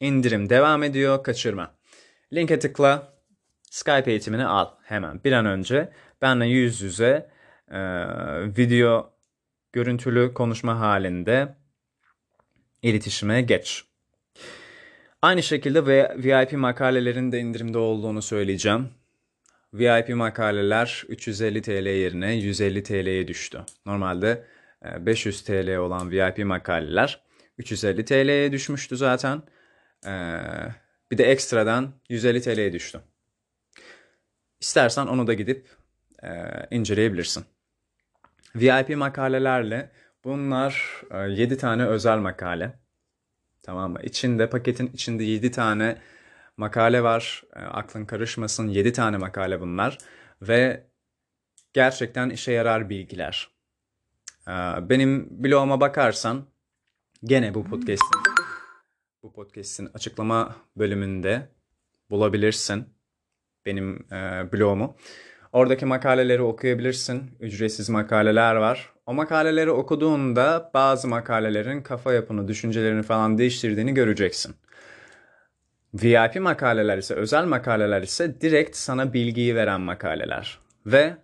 indirim 0.00 0.50
devam 0.50 0.82
ediyor. 0.82 1.22
Kaçırma. 1.22 1.74
Linke 2.32 2.58
tıkla. 2.58 3.16
Skype 3.70 4.10
eğitimini 4.10 4.46
al 4.46 4.68
hemen 4.82 5.24
bir 5.24 5.32
an 5.32 5.46
önce. 5.46 5.92
Benle 6.22 6.46
yüz 6.46 6.82
yüze 6.82 7.30
e, 7.70 7.78
video 8.58 9.12
görüntülü 9.72 10.34
konuşma 10.34 10.80
halinde 10.80 11.56
iletişime 12.82 13.42
geç. 13.42 13.84
Aynı 15.22 15.42
şekilde 15.42 15.86
VIP 16.16 16.52
makalelerin 16.52 17.32
de 17.32 17.38
indirimde 17.38 17.78
olduğunu 17.78 18.22
söyleyeceğim. 18.22 18.88
VIP 19.78 20.08
makaleler 20.08 21.04
350 21.08 21.62
TL 21.62 21.86
yerine 21.86 22.34
150 22.34 22.82
TL'ye 22.82 23.28
düştü. 23.28 23.60
Normalde 23.86 24.44
500 25.00 25.44
TL 25.44 25.76
olan 25.76 26.10
VIP 26.10 26.38
makaleler 26.38 27.26
350 27.58 28.04
TL'ye 28.04 28.52
düşmüştü 28.52 28.96
zaten. 28.96 29.42
Ee, 30.06 30.38
bir 31.10 31.18
de 31.18 31.24
ekstradan 31.24 31.92
150 32.08 32.40
TL'ye 32.40 32.72
düştü. 32.72 33.00
İstersen 34.60 35.06
onu 35.06 35.26
da 35.26 35.34
gidip 35.34 35.66
e, 36.22 36.28
inceleyebilirsin. 36.70 37.44
VIP 38.54 38.96
makalelerle 38.96 39.90
bunlar 40.24 41.02
7 41.28 41.54
e, 41.54 41.56
tane 41.56 41.86
özel 41.86 42.18
makale. 42.18 42.78
Tamam 43.62 43.92
mı? 43.92 44.00
İçinde 44.02 44.50
paketin 44.50 44.86
içinde 44.94 45.24
7 45.24 45.50
tane 45.50 45.98
makale 46.56 47.02
var. 47.02 47.42
E, 47.56 47.58
aklın 47.58 48.04
karışmasın 48.04 48.68
7 48.68 48.92
tane 48.92 49.16
makale 49.16 49.60
bunlar 49.60 49.98
ve 50.42 50.86
gerçekten 51.72 52.30
işe 52.30 52.52
yarar 52.52 52.90
bilgiler. 52.90 53.50
Benim 54.80 55.28
bloguma 55.30 55.80
bakarsan 55.80 56.46
gene 57.24 57.54
bu 57.54 57.64
podcast'in 57.64 58.20
bu 59.22 59.32
podcast'in 59.32 59.90
açıklama 59.94 60.56
bölümünde 60.76 61.48
bulabilirsin 62.10 62.86
benim 63.66 64.06
e, 64.12 64.52
blogumu. 64.52 64.96
Oradaki 65.52 65.86
makaleleri 65.86 66.42
okuyabilirsin. 66.42 67.30
Ücretsiz 67.40 67.88
makaleler 67.88 68.56
var. 68.56 68.92
O 69.06 69.14
makaleleri 69.14 69.70
okuduğunda 69.70 70.70
bazı 70.74 71.08
makalelerin 71.08 71.82
kafa 71.82 72.12
yapını, 72.12 72.48
düşüncelerini 72.48 73.02
falan 73.02 73.38
değiştirdiğini 73.38 73.94
göreceksin. 73.94 74.54
VIP 76.02 76.40
makaleler 76.40 76.98
ise, 76.98 77.14
özel 77.14 77.44
makaleler 77.44 78.02
ise 78.02 78.40
direkt 78.40 78.76
sana 78.76 79.12
bilgiyi 79.12 79.54
veren 79.54 79.80
makaleler. 79.80 80.58
Ve 80.86 81.16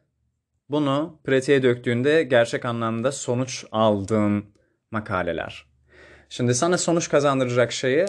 bunu 0.69 1.21
pratiğe 1.25 1.63
döktüğünde 1.63 2.23
gerçek 2.23 2.65
anlamda 2.65 3.13
sonuç 3.13 3.65
aldığın 3.73 4.45
makaleler. 4.91 5.67
Şimdi 6.29 6.55
sana 6.55 6.79
sonuç 6.79 7.09
kazandıracak 7.09 7.73
şeyi 7.73 8.07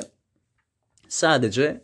sadece 1.08 1.82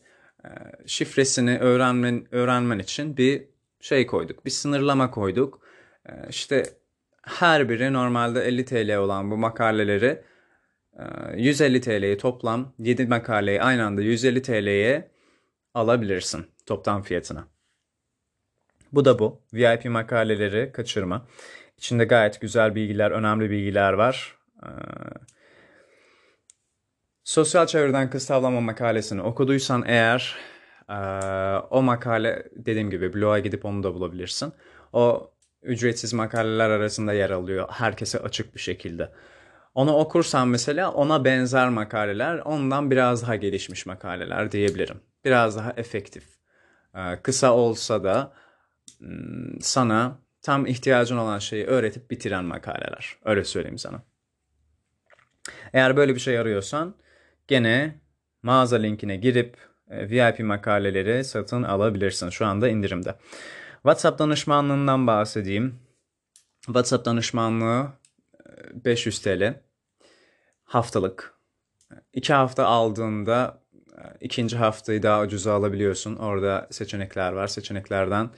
şifresini 0.86 1.58
öğrenmen, 1.60 2.28
öğrenmen 2.32 2.80
için 2.80 3.18
bir 3.18 3.44
şey 3.82 4.08
koyduk. 4.08 4.46
Bir 4.46 4.52
sınırlama 4.52 5.12
koyduk. 5.12 5.62
İşte 6.30 6.64
her 7.24 7.70
biri 7.70 7.94
normalde 7.94 8.42
50 8.42 8.66
TL 8.66 8.96
olan 8.98 9.32
bu 9.32 9.38
makaleleri 9.38 10.22
150 11.38 11.78
e, 11.78 11.82
TL'ye 11.82 12.18
toplam 12.18 12.74
7 12.80 13.06
makaleyi 13.06 13.62
aynı 13.62 13.86
anda 13.86 14.02
150 14.02 14.42
TL'ye 14.42 15.12
alabilirsin 15.74 16.46
toptan 16.66 17.02
fiyatına. 17.02 17.48
Bu 18.92 19.06
da 19.06 19.20
bu. 19.20 19.42
VIP 19.54 19.86
makaleleri 19.86 20.72
kaçırma. 20.72 21.28
İçinde 21.78 22.06
gayet 22.06 22.42
güzel 22.42 22.76
bilgiler, 22.76 23.12
önemli 23.12 23.50
bilgiler 23.50 23.94
var. 23.94 24.36
Ee, 24.64 24.68
Sosyal 27.24 27.68
çevreden 27.68 28.10
kız 28.10 28.26
tavlama 28.26 28.62
makalesini 28.62 29.22
okuduysan 29.22 29.84
eğer 29.88 30.36
e, 30.90 30.96
o 31.70 31.82
makale 31.82 32.50
dediğim 32.56 32.90
gibi 32.90 33.14
bloğa 33.14 33.40
gidip 33.40 33.66
onu 33.66 33.84
da 33.84 33.94
bulabilirsin. 33.94 34.54
O 34.94 35.32
ücretsiz 35.64 36.14
makaleler 36.14 36.70
arasında 36.70 37.14
yer 37.14 37.30
alıyor 37.30 37.68
herkese 37.72 38.20
açık 38.20 38.56
bir 38.56 38.60
şekilde. 38.60 39.12
Onu 39.76 39.96
okursan 39.96 40.48
mesela 40.48 40.92
ona 40.92 41.26
benzer 41.26 41.70
makaleler 41.70 42.38
ondan 42.38 42.92
biraz 42.92 43.24
daha 43.24 43.36
gelişmiş 43.36 43.86
makaleler 43.86 44.52
diyebilirim. 44.52 45.02
Biraz 45.26 45.58
daha 45.58 45.74
efektif. 45.78 46.24
E, 46.96 47.22
kısa 47.24 47.54
olsa 47.54 48.04
da 48.04 48.34
hmm, 48.98 49.62
sana 49.62 50.20
tam 50.42 50.66
ihtiyacın 50.66 51.18
olan 51.18 51.40
şeyi 51.40 51.66
öğretip 51.66 52.12
bitiren 52.12 52.46
makaleler. 52.46 53.18
Öyle 53.26 53.44
söyleyeyim 53.44 53.78
sana. 53.78 54.04
Eğer 55.74 55.98
böyle 55.98 56.16
bir 56.16 56.20
şey 56.20 56.40
arıyorsan 56.40 56.96
gene 57.48 58.00
mağaza 58.44 58.78
linkine 58.78 59.18
girip 59.18 59.58
e, 59.90 60.10
VIP 60.10 60.40
makaleleri 60.40 61.24
satın 61.24 61.64
alabilirsin. 61.64 62.30
Şu 62.30 62.46
anda 62.46 62.70
indirimde. 62.70 63.16
WhatsApp 63.74 64.20
danışmanlığından 64.20 65.08
bahsedeyim. 65.08 65.80
WhatsApp 66.66 67.06
danışmanlığı 67.06 67.88
500 68.74 69.20
e, 69.20 69.22
TL 69.22 69.62
haftalık. 70.64 71.34
İki 72.14 72.34
hafta 72.34 72.66
aldığında 72.66 73.64
e, 73.98 74.02
ikinci 74.22 74.58
haftayı 74.58 75.04
daha 75.04 75.22
ucuza 75.24 75.54
alabiliyorsun. 75.54 76.16
Orada 76.16 76.68
seçenekler 76.72 77.32
var. 77.32 77.48
Seçeneklerden 77.48 78.30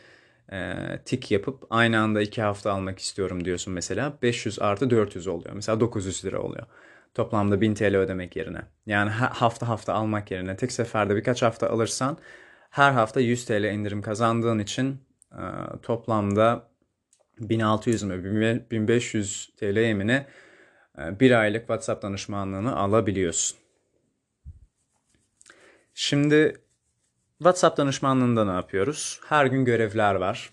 e, 0.52 0.74
tik 1.06 1.32
yapıp 1.32 1.64
aynı 1.70 2.00
anda 2.00 2.22
iki 2.22 2.42
hafta 2.42 2.72
almak 2.72 3.00
istiyorum 3.00 3.46
diyorsun 3.46 3.74
mesela. 3.74 4.18
500 4.22 4.60
artı 4.62 4.90
400 4.90 5.28
oluyor. 5.28 5.56
Mesela 5.56 5.80
900 5.80 6.26
lira 6.26 6.42
oluyor. 6.42 6.66
Toplamda 7.14 7.62
1000 7.62 7.74
TL 7.74 7.96
ödemek 7.98 8.36
yerine. 8.36 8.62
Yani 8.86 9.10
hafta 9.10 9.68
hafta 9.68 9.94
almak 9.94 10.32
yerine 10.32 10.56
tek 10.56 10.72
seferde 10.72 11.16
birkaç 11.16 11.42
hafta 11.42 11.70
alırsan 11.70 12.18
her 12.70 12.92
hafta 12.92 13.20
100 13.20 13.46
TL 13.46 13.64
indirim 13.64 14.02
kazandığın 14.02 14.60
için 14.60 15.02
e, 15.32 15.44
toplamda 15.84 16.71
1600 17.50 18.04
mü 18.04 18.66
1500 18.72 19.50
TL 19.58 19.78
yemini 19.78 20.26
e, 20.98 21.20
bir 21.20 21.32
aylık 21.32 21.62
WhatsApp 21.62 22.04
danışmanlığını 22.04 22.76
alabiliyorsun. 22.76 23.58
Şimdi 25.94 26.62
WhatsApp 27.38 27.78
danışmanlığında 27.78 28.46
ne 28.46 28.52
yapıyoruz? 28.52 29.20
Her 29.26 29.46
gün 29.46 29.66
görevler 29.66 30.16
var. 30.16 30.50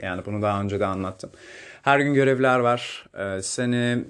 Yani 0.00 0.26
bunu 0.26 0.42
daha 0.42 0.62
önce 0.62 0.80
de 0.80 0.86
anlattım. 0.86 1.30
Her 1.82 2.00
gün 2.00 2.14
görevler 2.14 2.58
var. 2.58 3.06
Ee, 3.14 3.42
seni 3.42 4.04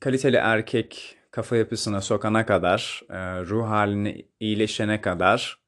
kaliteli 0.00 0.36
erkek 0.36 1.16
kafa 1.30 1.56
yapısına 1.56 2.00
sokana 2.00 2.46
kadar, 2.46 3.02
e, 3.10 3.16
ruh 3.44 3.68
halini 3.68 4.26
iyileşene 4.40 5.00
kadar 5.00 5.58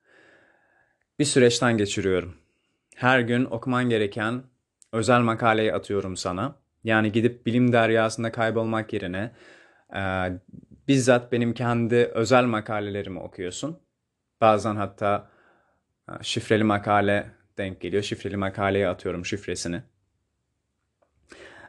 bir 1.18 1.24
süreçten 1.24 1.76
geçiriyorum. 1.76 2.34
Her 2.96 3.20
gün 3.20 3.44
okuman 3.44 3.90
gereken 3.90 4.42
özel 4.92 5.20
makaleyi 5.20 5.74
atıyorum 5.74 6.16
sana. 6.16 6.54
Yani 6.84 7.12
gidip 7.12 7.46
bilim 7.46 7.72
deryasında 7.72 8.32
kaybolmak 8.32 8.92
yerine 8.92 9.30
e, 9.96 10.02
bizzat 10.88 11.32
benim 11.32 11.54
kendi 11.54 11.96
özel 11.96 12.44
makalelerimi 12.44 13.18
okuyorsun. 13.18 13.78
Bazen 14.40 14.76
hatta 14.76 15.30
e, 16.08 16.12
şifreli 16.22 16.64
makale 16.64 17.30
denk 17.58 17.80
geliyor. 17.80 18.02
Şifreli 18.02 18.36
makaleye 18.36 18.88
atıyorum 18.88 19.26
şifresini. 19.26 19.82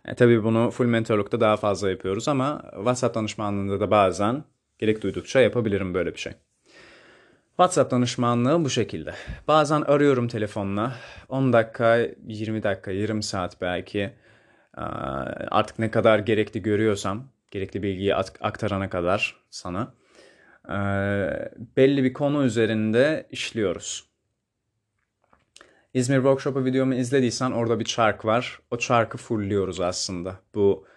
E, 0.05 0.15
tabii 0.15 0.43
bunu 0.43 0.71
full 0.71 0.85
mentorlukta 0.85 1.39
daha 1.39 1.57
fazla 1.57 1.89
yapıyoruz 1.89 2.27
ama 2.27 2.61
WhatsApp 2.75 3.15
danışmanlığında 3.15 3.79
da 3.79 3.91
bazen 3.91 4.43
gerek 4.79 5.03
duydukça 5.03 5.41
yapabilirim 5.41 5.93
böyle 5.93 6.13
bir 6.13 6.19
şey. 6.19 6.33
WhatsApp 7.51 7.91
danışmanlığı 7.91 8.65
bu 8.65 8.69
şekilde. 8.69 9.13
Bazen 9.47 9.81
arıyorum 9.81 10.27
telefonla. 10.27 10.95
10 11.29 11.53
dakika, 11.53 11.97
20 12.27 12.63
dakika, 12.63 12.91
yarım 12.91 13.21
saat 13.21 13.61
belki. 13.61 14.13
Artık 15.51 15.79
ne 15.79 15.91
kadar 15.91 16.19
gerekli 16.19 16.61
görüyorsam, 16.61 17.27
gerekli 17.51 17.83
bilgiyi 17.83 18.15
aktarana 18.15 18.89
kadar 18.89 19.35
sana. 19.49 19.93
Belli 21.77 22.03
bir 22.03 22.13
konu 22.13 22.43
üzerinde 22.43 23.27
işliyoruz. 23.31 24.11
İzmir 25.93 26.15
Workshop'u 26.15 26.65
videomu 26.65 26.95
izlediysen 26.95 27.51
orada 27.51 27.79
bir 27.79 27.85
çark 27.85 28.25
var. 28.25 28.59
O 28.71 28.77
çarkı 28.77 29.17
fullliyoruz 29.17 29.81
aslında 29.81 30.35
bu 30.55 30.87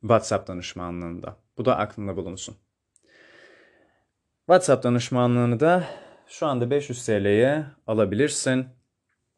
WhatsApp 0.00 0.48
danışmanlığında. 0.48 1.36
Bu 1.58 1.64
da 1.64 1.78
aklında 1.78 2.16
bulunsun. 2.16 2.56
WhatsApp 4.46 4.84
danışmanlığını 4.84 5.60
da 5.60 5.84
şu 6.26 6.46
anda 6.46 6.70
500 6.70 7.06
TL'ye 7.06 7.64
alabilirsin. 7.86 8.66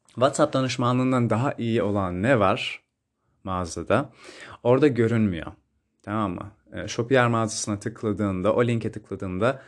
WhatsApp 0.07 0.53
danışmanlığından 0.53 1.31
daha 1.31 1.53
iyi 1.53 1.83
olan 1.83 2.23
ne 2.23 2.39
var 2.39 2.83
mağazada? 3.45 4.13
Orada 4.63 4.89
görünmüyor. 4.89 5.53
Tamam 6.03 6.35
mı? 6.35 6.53
E, 6.73 6.89
Shopier 6.89 7.29
mağazasına 7.29 7.79
tıkladığında, 7.79 8.55
o 8.55 8.65
linke 8.65 8.93
tıkladığında 8.93 9.63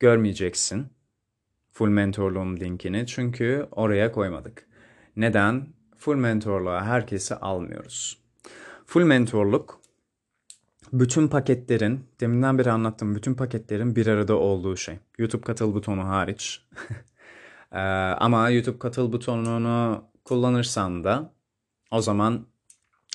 görmeyeceksin 0.00 0.86
full 1.72 1.88
mentorluğum 1.88 2.56
linkini 2.56 3.06
çünkü 3.06 3.68
oraya 3.70 4.12
koymadık. 4.12 4.66
Neden? 5.16 5.66
Full 5.96 6.16
mentorluğa 6.16 6.84
herkesi 6.84 7.34
almıyoruz. 7.34 8.18
Full 8.86 9.04
mentorluk 9.04 9.80
bütün 10.92 11.28
paketlerin, 11.28 12.04
deminden 12.20 12.58
beri 12.58 12.70
anlattığım 12.70 13.14
bütün 13.14 13.34
paketlerin 13.34 13.96
bir 13.96 14.06
arada 14.06 14.34
olduğu 14.34 14.76
şey. 14.76 14.98
YouTube 15.18 15.42
katıl 15.42 15.74
butonu 15.74 16.08
hariç. 16.08 16.66
ee, 17.72 17.78
ama 18.18 18.50
YouTube 18.50 18.78
katıl 18.78 19.12
butonunu 19.12 20.04
kullanırsan 20.24 21.04
da 21.04 21.32
o 21.90 22.00
zaman 22.00 22.46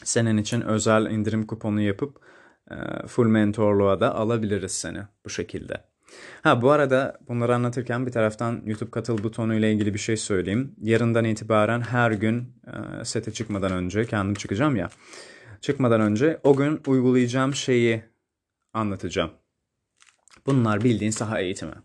senin 0.04 0.38
için 0.38 0.62
özel 0.62 1.12
indirim 1.12 1.48
kuponu 1.48 1.82
yapıp 1.82 2.18
e, 2.72 3.08
full 3.08 3.28
mentorluğa 3.28 4.00
da 4.00 4.16
alabiliriz 4.16 4.72
seni 4.72 5.00
bu 5.26 5.30
şekilde. 5.30 5.84
Ha 6.42 6.62
bu 6.62 6.72
arada 6.72 7.18
bunları 7.28 7.56
anlatırken 7.56 8.06
bir 8.06 8.12
taraftan 8.12 8.62
YouTube 8.66 8.92
katıl 8.92 9.24
butonu 9.24 9.56
ile 9.56 9.72
ilgili 9.72 9.94
bir 9.94 10.00
şey 10.00 10.18
söyleyeyim. 10.18 10.76
Yarından 10.82 11.26
itibaren 11.26 11.82
her 11.82 12.12
gün 12.12 12.54
e, 12.68 13.06
sete 13.06 13.34
çıkmadan 13.34 13.72
önce 13.72 14.06
kendim 14.06 14.34
çıkacağım 14.34 14.76
ya. 14.76 14.90
Çıkmadan 15.62 16.02
önce 16.02 16.40
o 16.44 16.56
gün 16.56 16.82
uygulayacağım 16.88 17.56
şeyi 17.56 18.04
anlatacağım. 18.74 19.32
Bunlar 20.46 20.84
bildiğin 20.84 21.12
saha 21.12 21.40
eğitimi. 21.40 21.76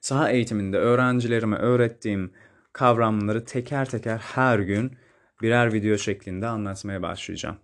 Saha 0.00 0.30
eğitiminde 0.30 0.78
öğrencilerime 0.78 1.56
öğrettiğim 1.56 2.32
kavramları 2.72 3.44
teker 3.44 3.88
teker 3.88 4.18
her 4.18 4.58
gün 4.58 4.96
birer 5.42 5.72
video 5.72 5.98
şeklinde 5.98 6.46
anlatmaya 6.46 7.02
başlayacağım. 7.02 7.56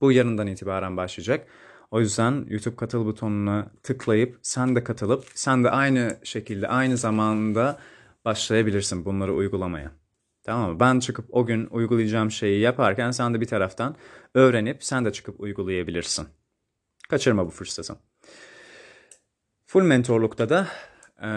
Bu 0.00 0.12
yarından 0.12 0.46
itibaren 0.46 0.96
başlayacak. 0.96 1.46
O 1.90 2.00
yüzden 2.00 2.46
YouTube 2.48 2.76
katıl 2.76 3.06
butonuna 3.06 3.70
tıklayıp 3.82 4.38
sen 4.42 4.76
de 4.76 4.84
katılıp 4.84 5.24
sen 5.34 5.64
de 5.64 5.70
aynı 5.70 6.18
şekilde 6.24 6.68
aynı 6.68 6.96
zamanda 6.96 7.78
başlayabilirsin 8.24 9.04
bunları 9.04 9.34
uygulamaya. 9.34 10.01
Tamam 10.42 10.72
mı? 10.72 10.80
Ben 10.80 11.00
çıkıp 11.00 11.26
o 11.30 11.46
gün 11.46 11.66
uygulayacağım 11.70 12.30
şeyi 12.30 12.60
yaparken 12.60 13.10
sen 13.10 13.34
de 13.34 13.40
bir 13.40 13.46
taraftan 13.46 13.96
öğrenip 14.34 14.84
sen 14.84 15.04
de 15.04 15.12
çıkıp 15.12 15.40
uygulayabilirsin. 15.40 16.28
Kaçırma 17.08 17.46
bu 17.46 17.50
fırsatı. 17.50 17.96
Full 19.66 19.82
mentorlukta 19.82 20.48
da 20.48 20.66
e, 21.22 21.30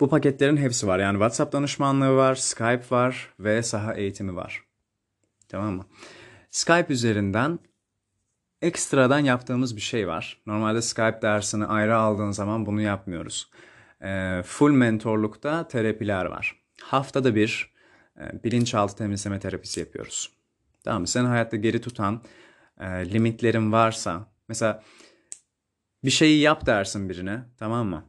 bu 0.00 0.08
paketlerin 0.08 0.56
hepsi 0.56 0.86
var. 0.86 0.98
Yani 0.98 1.14
WhatsApp 1.14 1.52
danışmanlığı 1.52 2.16
var, 2.16 2.34
Skype 2.34 2.84
var 2.90 3.34
ve 3.40 3.62
saha 3.62 3.94
eğitimi 3.94 4.36
var. 4.36 4.64
Tamam 5.48 5.74
mı? 5.74 5.86
Skype 6.50 6.92
üzerinden 6.92 7.58
ekstradan 8.62 9.18
yaptığımız 9.18 9.76
bir 9.76 9.80
şey 9.80 10.08
var. 10.08 10.42
Normalde 10.46 10.82
Skype 10.82 11.18
dersini 11.22 11.66
ayrı 11.66 11.96
aldığın 11.96 12.30
zaman 12.30 12.66
bunu 12.66 12.80
yapmıyoruz. 12.80 13.50
E, 14.00 14.42
full 14.44 14.70
mentorlukta 14.70 15.68
terapiler 15.68 16.24
var. 16.24 16.57
Haftada 16.82 17.34
bir 17.34 17.74
e, 18.20 18.44
bilinçaltı 18.44 18.96
temizleme 18.96 19.38
terapisi 19.38 19.80
yapıyoruz. 19.80 20.30
Tamam 20.84 21.00
mı? 21.00 21.08
Seni 21.08 21.26
hayatta 21.26 21.56
geri 21.56 21.80
tutan 21.80 22.22
e, 22.80 22.86
limitlerin 22.86 23.72
varsa 23.72 24.26
mesela 24.48 24.82
bir 26.04 26.10
şeyi 26.10 26.40
yap 26.40 26.66
dersin 26.66 27.08
birine 27.08 27.44
tamam 27.58 27.86
mı? 27.86 28.04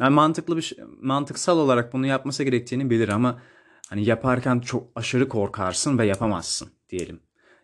Yani 0.00 0.14
mantıklı 0.14 0.56
bir 0.56 0.62
şey, 0.62 0.78
mantıksal 1.00 1.58
olarak 1.58 1.92
bunu 1.92 2.06
yapması 2.06 2.44
gerektiğini 2.44 2.90
bilir 2.90 3.08
ama 3.08 3.42
hani 3.88 4.04
yaparken 4.04 4.60
çok 4.60 4.90
aşırı 4.94 5.28
korkarsın 5.28 5.98
ve 5.98 6.06
yapamazsın 6.06 6.68
diyelim. 6.88 7.20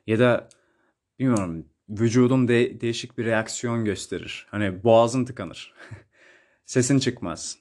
Ya 0.07 0.19
da 0.19 0.49
bilmiyorum 1.19 1.67
vücudun 1.89 2.49
de, 2.49 2.81
değişik 2.81 3.19
bir 3.19 3.25
reaksiyon 3.25 3.85
gösterir. 3.85 4.47
Hani 4.51 4.85
boğazın 4.85 5.25
tıkanır. 5.25 5.75
Sesin 6.65 6.99
çıkmaz. 6.99 7.59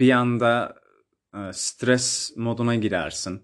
Bir 0.00 0.10
anda 0.10 0.76
e, 1.34 1.52
stres 1.52 2.32
moduna 2.36 2.74
girersin. 2.74 3.42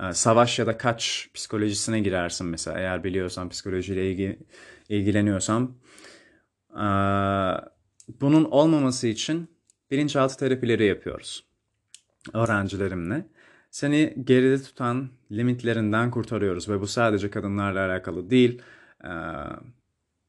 E, 0.00 0.12
savaş 0.12 0.58
ya 0.58 0.66
da 0.66 0.78
kaç 0.78 1.30
psikolojisine 1.34 2.00
girersin 2.00 2.46
mesela 2.46 2.78
eğer 2.78 3.04
biliyorsan 3.04 3.48
psikolojiyle 3.48 4.10
ilgi, 4.10 4.38
ilgileniyorsam. 4.88 5.78
E, 6.70 6.86
bunun 8.20 8.44
olmaması 8.44 9.06
için 9.06 9.48
bilinçaltı 9.90 10.36
terapileri 10.36 10.86
yapıyoruz 10.86 11.44
öğrencilerimle 12.32 13.26
seni 13.70 14.14
geride 14.24 14.62
tutan 14.62 15.10
limitlerinden 15.32 16.10
kurtarıyoruz 16.10 16.68
ve 16.68 16.80
bu 16.80 16.86
sadece 16.86 17.30
kadınlarla 17.30 17.86
alakalı 17.86 18.30
değil. 18.30 18.62
Ee, 19.04 19.08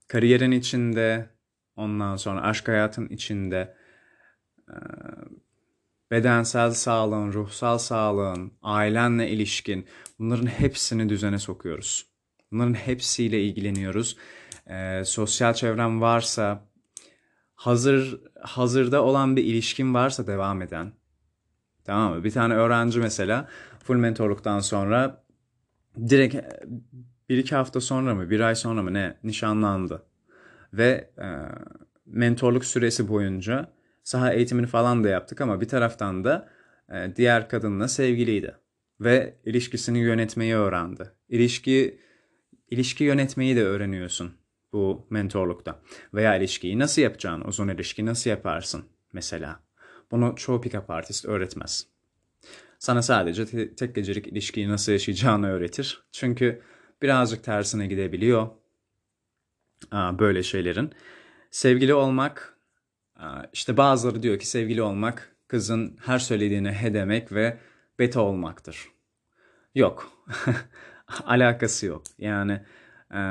kariyerin 0.08 0.52
içinde, 0.52 1.30
ondan 1.76 2.16
sonra 2.16 2.42
aşk 2.42 2.68
hayatın 2.68 3.08
içinde, 3.08 3.76
bedensel 6.16 6.72
sağlığın, 6.72 7.34
ruhsal 7.34 7.78
sağlığın, 7.78 8.52
ailenle 8.62 9.30
ilişkin 9.30 9.86
bunların 10.20 10.46
hepsini 10.46 11.10
düzene 11.10 11.40
sokuyoruz. 11.40 12.06
Bunların 12.52 12.74
hepsiyle 12.74 13.44
ilgileniyoruz. 13.44 14.18
Ee, 14.70 15.02
sosyal 15.06 15.54
çevrem 15.54 16.02
varsa, 16.02 16.66
hazır 17.56 18.22
hazırda 18.42 19.04
olan 19.04 19.36
bir 19.36 19.44
ilişkin 19.44 19.94
varsa 19.94 20.28
devam 20.28 20.62
eden, 20.62 20.94
Tamam 21.86 22.14
mı? 22.14 22.24
Bir 22.24 22.32
tane 22.32 22.54
öğrenci 22.54 23.00
mesela 23.00 23.48
full 23.84 23.96
mentorluktan 23.96 24.60
sonra 24.60 25.24
direkt 26.10 26.36
bir 27.30 27.38
iki 27.38 27.56
hafta 27.56 27.82
sonra 27.82 28.16
mı 28.16 28.30
bir 28.30 28.40
ay 28.40 28.56
sonra 28.56 28.84
mı 28.84 28.94
ne 28.94 29.18
nişanlandı. 29.24 30.06
Ve 30.74 31.12
e, 31.18 31.28
mentorluk 32.06 32.66
süresi 32.66 33.10
boyunca 33.10 33.75
saha 34.06 34.34
eğitimini 34.34 34.68
falan 34.68 35.04
da 35.04 35.10
yaptık 35.10 35.42
ama 35.42 35.62
bir 35.62 35.68
taraftan 35.68 36.24
da 36.24 36.50
e, 36.94 37.16
diğer 37.16 37.50
kadınla 37.50 37.88
sevgiliydi. 37.88 38.56
Ve 39.00 39.36
ilişkisini 39.46 40.00
yönetmeyi 40.00 40.56
öğrendi. 40.56 41.12
İlişki 41.30 42.00
ilişki 42.70 43.04
yönetmeyi 43.04 43.56
de 43.56 43.64
öğreniyorsun 43.64 44.34
bu 44.74 45.08
mentorlukta. 45.10 45.82
Veya 46.14 46.36
ilişkiyi 46.36 46.80
nasıl 46.80 47.02
yapacağını, 47.02 47.46
uzun 47.46 47.68
ilişki 47.68 48.06
nasıl 48.06 48.30
yaparsın 48.30 48.84
mesela. 49.14 49.60
Bunu 50.12 50.36
çoğu 50.36 50.62
pick-up 50.62 50.94
artist 50.94 51.26
öğretmez. 51.26 51.88
Sana 52.80 53.02
sadece 53.02 53.46
te- 53.46 53.76
tek 53.76 53.96
gecelik 53.96 54.28
ilişkiyi 54.28 54.70
nasıl 54.70 54.92
yaşayacağını 54.92 55.52
öğretir. 55.52 56.04
Çünkü 56.12 56.62
birazcık 57.02 57.44
tersine 57.44 57.88
gidebiliyor 57.88 58.48
aa, 59.92 60.20
böyle 60.20 60.44
şeylerin. 60.44 60.92
Sevgili 61.52 61.94
olmak, 61.94 62.55
işte 63.54 63.78
bazıları 63.78 64.24
diyor 64.24 64.40
ki 64.40 64.48
sevgili 64.48 64.82
olmak 64.82 65.36
kızın 65.48 65.98
her 66.06 66.20
söylediğine 66.20 66.72
he 66.72 66.94
demek 66.94 67.32
ve 67.32 67.58
beta 68.00 68.22
olmaktır. 68.22 68.88
Yok. 69.76 70.12
Alakası 71.26 71.86
yok. 71.86 72.04
Yani 72.18 72.62
e, 73.16 73.22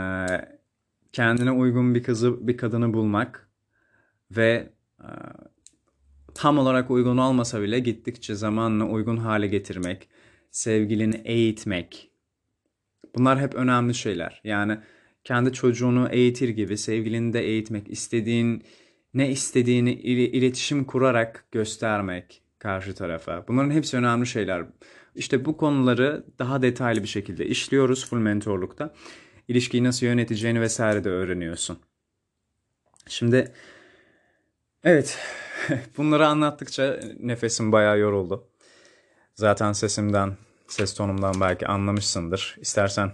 kendine 1.13 1.51
uygun 1.51 1.95
bir 1.95 2.03
kızı, 2.03 2.49
bir 2.49 2.57
kadını 2.57 2.95
bulmak 2.95 3.49
ve 4.31 4.73
e, 5.01 5.09
tam 6.35 6.59
olarak 6.59 6.91
uygun 6.91 7.17
olmasa 7.17 7.63
bile 7.63 7.79
gittikçe 7.79 8.35
zamanla 8.35 8.85
uygun 8.85 9.17
hale 9.17 9.47
getirmek, 9.47 10.09
sevgilini 10.51 11.23
eğitmek. 11.25 12.11
Bunlar 13.15 13.41
hep 13.41 13.55
önemli 13.55 13.95
şeyler. 13.95 14.41
Yani 14.45 14.79
kendi 15.25 15.53
çocuğunu 15.53 16.09
eğitir 16.09 16.49
gibi 16.49 16.79
sevgilini 16.79 17.33
de 17.33 17.41
eğitmek, 17.41 17.91
istediğin 17.91 18.65
ne 19.15 19.31
istediğini 19.31 19.93
iletişim 19.93 20.85
kurarak 20.85 21.45
göstermek 21.53 22.43
karşı 22.59 22.95
tarafa. 22.95 23.49
Bunların 23.49 23.71
hepsi 23.71 23.97
önemli 23.97 24.27
şeyler. 24.27 24.67
İşte 25.15 25.45
bu 25.45 25.57
konuları 25.57 26.25
daha 26.39 26.63
detaylı 26.63 27.03
bir 27.03 27.09
şekilde 27.09 27.47
işliyoruz 27.47 28.09
full 28.11 28.19
mentorlukta. 28.19 28.95
İlişkiyi 29.49 29.85
nasıl 29.85 30.07
yöneteceğini 30.07 30.61
vesaire 30.61 31.05
de 31.05 31.11
öğreniyorsun. 31.11 31.79
Şimdi 33.09 33.53
evet 34.85 35.19
bunları 35.97 36.27
anlattıkça 36.27 37.01
nefesim 37.21 37.73
bayağı 37.73 37.99
yoruldu. 37.99 38.49
Zaten 39.35 39.73
sesimden, 39.73 40.37
ses 40.69 40.95
tonumdan 40.95 41.41
belki 41.41 41.67
anlamışsındır. 41.67 42.57
İstersen 42.61 43.13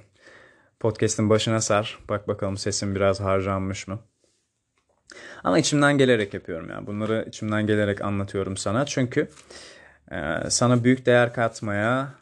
podcast'in 0.81 1.31
başına 1.31 1.61
sar. 1.61 1.99
Bak 2.09 2.29
bakalım 2.29 2.57
sesim 2.57 2.95
biraz 2.95 3.21
harcanmış 3.21 3.89
mı? 3.89 4.01
Ama 5.45 5.59
içimden 5.59 5.99
gelerek 5.99 6.35
yapıyorum 6.35 6.71
yani. 6.71 6.87
Bunları 6.87 7.25
içimden 7.29 7.67
gelerek 7.67 8.01
anlatıyorum 8.01 8.57
sana. 8.57 8.87
Çünkü 8.87 9.29
e, 10.11 10.51
sana 10.51 10.85
büyük 10.85 11.07
değer 11.07 11.33
katmaya 11.33 12.15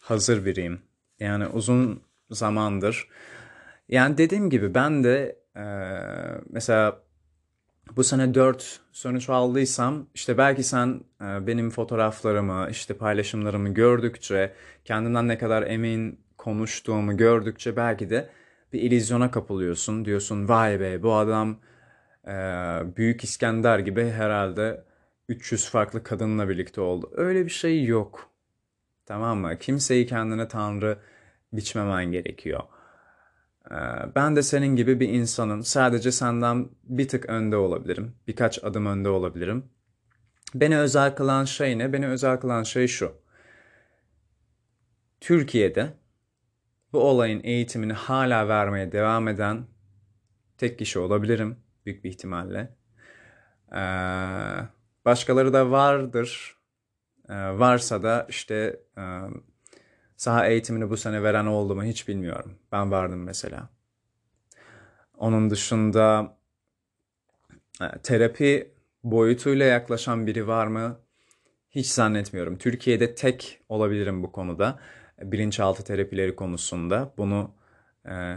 hazır 0.00 0.44
biriyim. 0.44 0.80
Yani 1.20 1.46
uzun 1.46 2.00
zamandır. 2.30 3.08
Yani 3.88 4.18
dediğim 4.18 4.50
gibi 4.50 4.74
ben 4.74 5.04
de 5.04 5.36
e, 5.56 5.64
mesela 6.50 7.02
bu 7.96 8.04
sene 8.04 8.34
4 8.34 8.80
sonuç 8.92 9.28
aldıysam 9.28 10.06
işte 10.14 10.38
belki 10.38 10.62
sen 10.62 11.00
e, 11.20 11.46
benim 11.46 11.70
fotoğraflarımı 11.70 12.68
işte 12.70 12.94
paylaşımlarımı 12.94 13.68
gördükçe 13.74 14.52
kendimden 14.84 15.28
ne 15.28 15.38
kadar 15.38 15.62
emin 15.62 16.20
konuştuğumu 16.38 17.16
gördükçe 17.16 17.76
belki 17.76 18.10
de 18.10 18.28
bir 18.72 18.80
ilizyona 18.80 19.30
kapılıyorsun. 19.30 20.04
Diyorsun 20.04 20.48
vay 20.48 20.80
be 20.80 21.02
bu 21.02 21.14
adam 21.14 21.56
Büyük 22.96 23.24
İskender 23.24 23.78
gibi 23.78 24.10
herhalde 24.10 24.84
300 25.28 25.68
farklı 25.68 26.02
kadınla 26.02 26.48
birlikte 26.48 26.80
oldu. 26.80 27.10
Öyle 27.16 27.44
bir 27.44 27.50
şey 27.50 27.84
yok. 27.84 28.30
Tamam 29.06 29.38
mı? 29.38 29.58
Kimseyi 29.58 30.06
kendine 30.06 30.48
tanrı 30.48 30.98
biçmemen 31.52 32.12
gerekiyor. 32.12 32.60
Ee, 33.70 33.74
ben 34.14 34.36
de 34.36 34.42
senin 34.42 34.76
gibi 34.76 35.00
bir 35.00 35.08
insanım. 35.08 35.62
Sadece 35.62 36.12
senden 36.12 36.68
bir 36.84 37.08
tık 37.08 37.26
önde 37.28 37.56
olabilirim. 37.56 38.14
Birkaç 38.26 38.64
adım 38.64 38.86
önde 38.86 39.08
olabilirim. 39.08 39.64
Beni 40.54 40.78
özel 40.78 41.14
kılan 41.14 41.44
şey 41.44 41.78
ne? 41.78 41.92
Beni 41.92 42.08
özel 42.08 42.40
kılan 42.40 42.62
şey 42.62 42.88
şu. 42.88 43.12
Türkiye'de 45.20 45.94
bu 46.92 47.00
olayın 47.00 47.40
eğitimini 47.44 47.92
hala 47.92 48.48
vermeye 48.48 48.92
devam 48.92 49.28
eden 49.28 49.66
tek 50.58 50.78
kişi 50.78 50.98
olabilirim 50.98 51.56
büyük 51.86 52.04
bir 52.04 52.10
ihtimalle. 52.10 52.76
Ee, 53.72 53.78
başkaları 55.04 55.52
da 55.52 55.70
vardır. 55.70 56.56
Ee, 57.28 57.34
varsa 57.34 58.02
da 58.02 58.26
işte 58.28 58.80
e, 58.98 59.02
saha 60.16 60.46
eğitimini 60.46 60.90
bu 60.90 60.96
sene 60.96 61.22
veren 61.22 61.46
oldu 61.46 61.74
mu 61.74 61.84
hiç 61.84 62.08
bilmiyorum. 62.08 62.58
Ben 62.72 62.90
vardım 62.90 63.22
mesela. 63.22 63.68
Onun 65.18 65.50
dışında 65.50 66.36
e, 67.80 67.98
terapi 68.02 68.74
boyutuyla 69.04 69.66
yaklaşan 69.66 70.26
biri 70.26 70.46
var 70.46 70.66
mı? 70.66 71.00
Hiç 71.70 71.86
zannetmiyorum. 71.86 72.58
Türkiye'de 72.58 73.14
tek 73.14 73.60
olabilirim 73.68 74.22
bu 74.22 74.32
konuda. 74.32 74.80
Bilinçaltı 75.22 75.84
terapileri 75.84 76.36
konusunda. 76.36 77.14
Bunu 77.16 77.54
e, 78.08 78.36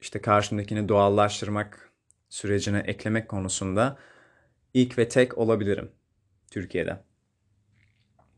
işte 0.00 0.20
karşımdakini 0.20 0.88
doğallaştırmak 0.88 1.89
sürecine 2.30 2.78
eklemek 2.78 3.28
konusunda 3.28 3.96
ilk 4.74 4.98
ve 4.98 5.08
tek 5.08 5.38
olabilirim 5.38 5.90
Türkiye'de. 6.50 7.00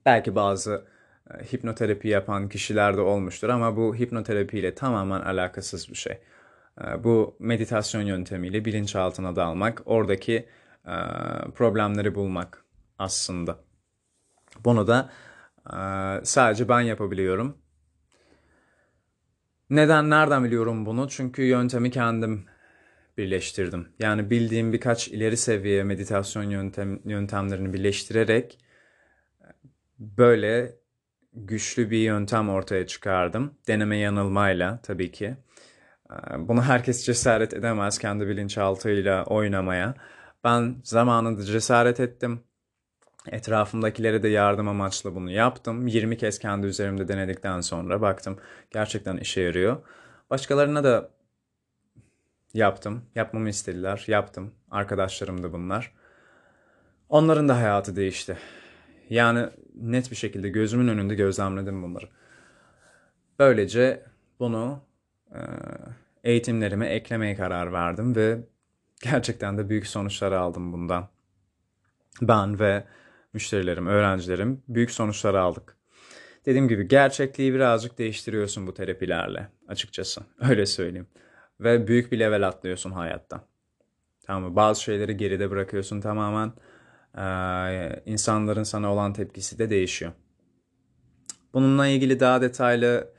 Belki 0.07 0.35
bazı 0.35 0.87
e, 1.31 1.45
hipnoterapi 1.53 2.09
yapan 2.09 2.49
kişiler 2.49 2.97
de 2.97 3.01
olmuştur 3.01 3.49
ama 3.49 3.77
bu 3.77 3.97
hipnoterapiyle 3.97 4.75
tamamen 4.75 5.21
alakasız 5.21 5.89
bir 5.89 5.95
şey. 5.95 6.21
E, 6.85 7.05
bu 7.05 7.37
meditasyon 7.39 8.03
yöntemiyle 8.03 8.65
bilinçaltına 8.65 9.37
dalmak, 9.37 9.83
oradaki 9.85 10.49
e, 10.87 10.95
problemleri 11.55 12.15
bulmak 12.15 12.65
aslında. 12.99 13.59
Bunu 14.65 14.87
da 14.87 15.11
sadece 16.23 16.69
ben 16.69 16.81
yapabiliyorum. 16.81 17.59
Neden, 19.71 20.11
nereden 20.11 20.45
biliyorum 20.45 20.87
bunu? 20.87 21.09
Çünkü 21.09 21.43
yöntemi 21.43 21.91
kendim 21.91 22.47
birleştirdim. 23.19 23.89
Yani 23.99 24.31
bildiğim 24.31 24.73
birkaç 24.73 25.09
ileri 25.09 25.37
seviye 25.37 25.85
meditasyon 25.85 26.51
yöntem, 26.51 27.01
yöntemlerini 27.05 27.73
birleştirerek 27.73 28.59
böyle 29.99 30.77
güçlü 31.33 31.91
bir 31.91 31.99
yöntem 31.99 32.49
ortaya 32.49 32.87
çıkardım. 32.87 33.55
Deneme 33.69 33.97
yanılmayla 33.97 34.81
tabii 34.83 35.13
ki. 35.13 35.37
Ee, 36.11 36.49
bunu 36.49 36.63
herkes 36.63 37.07
cesaret 37.07 37.55
edemez 37.55 37.99
kendi 37.99 38.29
bilinçaltıyla 38.29 39.25
oynamaya. 39.25 39.95
Ben 40.45 40.77
zamanında 40.85 41.45
cesaret 41.45 42.01
ettim. 42.01 42.41
Etrafımdakilere 43.31 44.23
de 44.23 44.29
yardım 44.29 44.69
amaçlı 44.69 45.15
bunu 45.15 45.31
yaptım. 45.31 45.87
20 45.87 46.17
kez 46.17 46.39
kendi 46.39 46.67
üzerimde 46.67 47.09
denedikten 47.09 47.61
sonra 47.61 48.01
baktım 48.01 48.39
gerçekten 48.71 49.17
işe 49.17 49.41
yarıyor. 49.41 49.77
Başkalarına 50.31 50.85
da 50.85 51.11
yaptım. 52.55 53.05
Yapmamı 53.15 53.49
istediler. 53.49 54.05
Yaptım. 54.07 54.55
Arkadaşlarım 54.71 55.43
da 55.43 55.53
bunlar. 55.53 55.93
Onların 57.09 57.49
da 57.49 57.57
hayatı 57.57 57.97
değişti. 57.97 58.39
Yani 59.11 59.49
net 59.75 60.11
bir 60.11 60.17
şekilde 60.17 60.49
gözümün 60.49 60.89
önünde 60.89 61.15
gözlemledim 61.15 61.83
bunları. 61.83 62.09
Böylece 63.39 64.05
bunu 64.39 64.85
e, 65.31 65.41
eğitimlerime 66.25 66.87
eklemeye 66.87 67.37
karar 67.37 67.73
verdim 67.73 68.17
ve 68.17 68.39
gerçekten 69.03 69.59
de 69.59 69.69
büyük 69.69 69.87
sonuçlar 69.87 70.33
aldım 70.33 70.73
bundan. 70.73 71.09
Ben 72.23 72.61
ve 72.61 72.85
müşterilerim, 73.33 73.87
öğrencilerim 73.87 74.63
büyük 74.69 74.91
sonuçlar 74.91 75.35
aldık. 75.35 75.77
Dediğim 76.47 76.69
gibi 76.69 76.89
gerçekliği 76.89 77.55
birazcık 77.55 77.99
değiştiriyorsun 77.99 78.67
bu 78.67 78.75
terapilerle 78.75 79.49
açıkçası. 79.69 80.21
Öyle 80.49 80.67
söyleyeyim. 80.67 81.07
Ve 81.65 81.87
büyük 81.87 82.13
bir 82.13 82.19
level 82.19 82.49
atlıyorsun 82.49 82.91
hayatta. 82.91 83.45
Tamam 84.27 84.43
mı? 84.43 84.57
Bazı 84.57 84.83
şeyleri 84.83 85.17
geride 85.17 85.51
bırakıyorsun 85.51 86.01
tamamen 86.01 86.53
e, 87.19 88.03
insanların 88.07 88.63
sana 88.63 88.93
olan 88.93 89.13
tepkisi 89.13 89.59
de 89.59 89.71
değişiyor. 89.71 90.13
Bununla 91.55 91.87
ilgili 91.87 92.21
daha 92.21 92.41
detaylı 92.41 93.13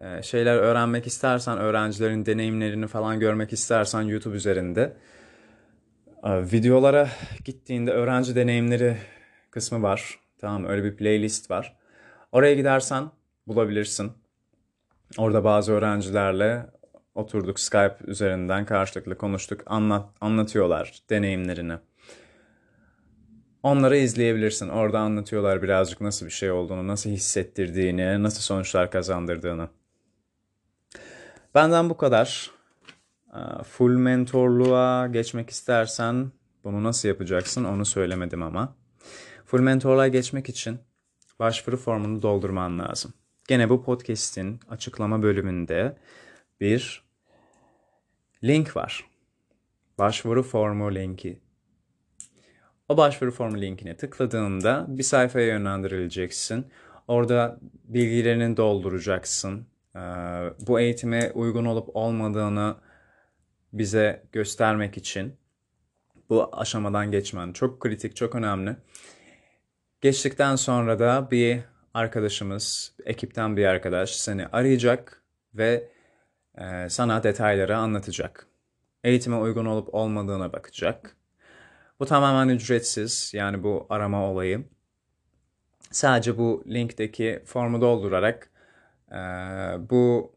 e, 0.00 0.22
şeyler 0.22 0.56
öğrenmek 0.56 1.06
istersen, 1.06 1.58
öğrencilerin 1.58 2.26
deneyimlerini 2.26 2.86
falan 2.86 3.20
görmek 3.20 3.52
istersen 3.52 4.02
YouTube 4.02 4.36
üzerinde 4.36 4.96
e, 6.24 6.42
videolara 6.42 7.08
gittiğinde 7.44 7.90
öğrenci 7.90 8.36
deneyimleri 8.36 8.96
kısmı 9.50 9.82
var. 9.82 10.18
Tamam 10.38 10.64
öyle 10.64 10.84
bir 10.84 10.96
playlist 10.96 11.50
var. 11.50 11.76
Oraya 12.32 12.54
gidersen 12.54 13.10
bulabilirsin. 13.46 14.12
Orada 15.18 15.44
bazı 15.44 15.72
öğrencilerle 15.72 16.66
oturduk 17.18 17.60
Skype 17.60 17.96
üzerinden 18.06 18.66
karşılıklı 18.66 19.18
konuştuk. 19.18 19.60
Anlat, 19.66 20.08
anlatıyorlar 20.20 21.02
deneyimlerini. 21.10 21.78
Onları 23.62 23.96
izleyebilirsin. 23.96 24.68
Orada 24.68 24.98
anlatıyorlar 24.98 25.62
birazcık 25.62 26.00
nasıl 26.00 26.26
bir 26.26 26.30
şey 26.30 26.50
olduğunu, 26.50 26.86
nasıl 26.86 27.10
hissettirdiğini, 27.10 28.22
nasıl 28.22 28.40
sonuçlar 28.40 28.90
kazandırdığını. 28.90 29.68
Benden 31.54 31.90
bu 31.90 31.96
kadar. 31.96 32.50
Ee, 33.34 33.62
full 33.62 33.96
mentorluğa 33.96 35.06
geçmek 35.06 35.50
istersen 35.50 36.32
bunu 36.64 36.84
nasıl 36.84 37.08
yapacaksın 37.08 37.64
onu 37.64 37.84
söylemedim 37.84 38.42
ama. 38.42 38.76
Full 39.46 39.60
mentorluğa 39.60 40.08
geçmek 40.08 40.48
için 40.48 40.78
başvuru 41.38 41.76
formunu 41.76 42.22
doldurman 42.22 42.78
lazım. 42.78 43.12
Gene 43.48 43.70
bu 43.70 43.84
podcast'in 43.84 44.60
açıklama 44.70 45.22
bölümünde 45.22 45.96
bir 46.60 47.07
link 48.44 48.76
var. 48.76 49.04
Başvuru 49.98 50.42
formu 50.42 50.94
linki. 50.94 51.40
O 52.88 52.96
başvuru 52.96 53.30
formu 53.30 53.60
linkine 53.60 53.96
tıkladığında 53.96 54.86
bir 54.88 55.02
sayfaya 55.02 55.46
yönlendirileceksin. 55.46 56.66
Orada 57.08 57.58
bilgilerini 57.84 58.56
dolduracaksın. 58.56 59.66
Ee, 59.96 60.00
bu 60.66 60.80
eğitime 60.80 61.32
uygun 61.34 61.64
olup 61.64 61.96
olmadığını 61.96 62.76
bize 63.72 64.22
göstermek 64.32 64.96
için 64.96 65.36
bu 66.28 66.50
aşamadan 66.52 67.10
geçmen 67.10 67.52
çok 67.52 67.80
kritik, 67.80 68.16
çok 68.16 68.34
önemli. 68.34 68.76
Geçtikten 70.00 70.56
sonra 70.56 70.98
da 70.98 71.30
bir 71.30 71.60
arkadaşımız, 71.94 72.94
ekipten 73.04 73.56
bir 73.56 73.64
arkadaş 73.64 74.16
seni 74.16 74.46
arayacak 74.46 75.22
ve 75.54 75.88
sana 76.88 77.22
detayları 77.22 77.76
anlatacak. 77.76 78.46
Eğitime 79.04 79.36
uygun 79.36 79.66
olup 79.66 79.94
olmadığına 79.94 80.52
bakacak. 80.52 81.16
Bu 82.00 82.06
tamamen 82.06 82.48
ücretsiz 82.54 83.30
yani 83.34 83.62
bu 83.62 83.86
arama 83.90 84.30
olayı. 84.30 84.64
Sadece 85.90 86.38
bu 86.38 86.64
linkteki 86.66 87.42
formu 87.46 87.80
doldurarak 87.80 88.50
e, 89.12 89.16
bu 89.90 90.32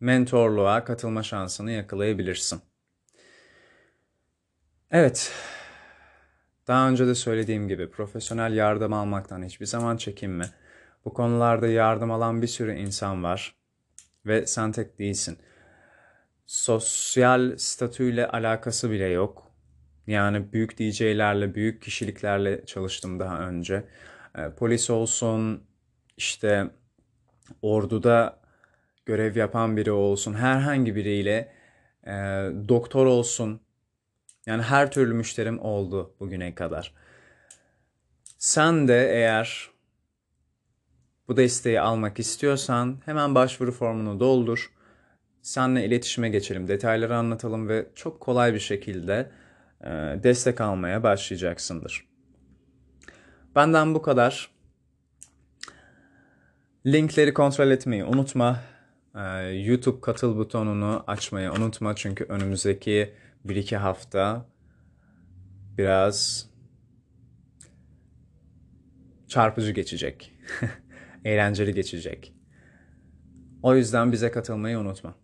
mentorluğa 0.00 0.84
katılma 0.84 1.22
şansını 1.22 1.70
yakalayabilirsin. 1.70 2.60
Evet, 4.90 5.32
daha 6.66 6.88
önce 6.88 7.06
de 7.06 7.14
söylediğim 7.14 7.68
gibi 7.68 7.90
profesyonel 7.90 8.54
yardım 8.54 8.92
almaktan 8.92 9.42
hiçbir 9.42 9.66
zaman 9.66 9.96
çekinme. 9.96 10.44
Bu 11.04 11.14
konularda 11.14 11.68
yardım 11.68 12.10
alan 12.10 12.42
bir 12.42 12.46
sürü 12.46 12.74
insan 12.74 13.22
var 13.24 13.63
ve 14.26 14.46
sen 14.46 14.72
tek 14.72 14.98
değilsin. 14.98 15.38
Sosyal 16.46 17.56
statüyle 17.56 18.28
alakası 18.28 18.90
bile 18.90 19.06
yok. 19.06 19.50
Yani 20.06 20.52
büyük 20.52 20.78
DJ'lerle, 20.78 21.54
büyük 21.54 21.82
kişiliklerle 21.82 22.66
çalıştım 22.66 23.20
daha 23.20 23.48
önce. 23.48 23.84
Ee, 24.38 24.50
polis 24.58 24.90
olsun, 24.90 25.66
işte 26.16 26.70
orduda 27.62 28.40
görev 29.06 29.36
yapan 29.36 29.76
biri 29.76 29.92
olsun, 29.92 30.34
herhangi 30.34 30.96
biriyle, 30.96 31.52
e, 32.06 32.12
doktor 32.68 33.06
olsun, 33.06 33.60
yani 34.46 34.62
her 34.62 34.90
türlü 34.90 35.14
müşterim 35.14 35.58
oldu 35.60 36.14
bugüne 36.20 36.54
kadar. 36.54 36.94
Sen 38.38 38.88
de 38.88 39.10
eğer 39.12 39.70
bu 41.28 41.36
desteği 41.36 41.80
almak 41.80 42.18
istiyorsan 42.18 42.96
hemen 43.04 43.34
başvuru 43.34 43.72
formunu 43.72 44.20
doldur. 44.20 44.72
Seninle 45.42 45.86
iletişime 45.86 46.28
geçelim, 46.28 46.68
detayları 46.68 47.16
anlatalım 47.16 47.68
ve 47.68 47.86
çok 47.94 48.20
kolay 48.20 48.54
bir 48.54 48.60
şekilde 48.60 49.30
e, 49.80 49.88
destek 50.22 50.60
almaya 50.60 51.02
başlayacaksındır. 51.02 52.06
Benden 53.54 53.94
bu 53.94 54.02
kadar. 54.02 54.54
Linkleri 56.86 57.34
kontrol 57.34 57.70
etmeyi 57.70 58.04
unutma. 58.04 58.60
E, 59.14 59.20
YouTube 59.48 60.00
katıl 60.00 60.36
butonunu 60.36 61.04
açmayı 61.06 61.52
unutma 61.52 61.96
çünkü 61.96 62.24
önümüzdeki 62.24 63.14
bir 63.44 63.56
iki 63.56 63.76
hafta 63.76 64.46
biraz 65.78 66.48
çarpıcı 69.28 69.72
geçecek. 69.72 70.32
Eğlenceli 71.24 71.74
geçecek. 71.74 72.34
O 73.62 73.74
yüzden 73.74 74.12
bize 74.12 74.30
katılmayı 74.30 74.78
unutma. 74.78 75.14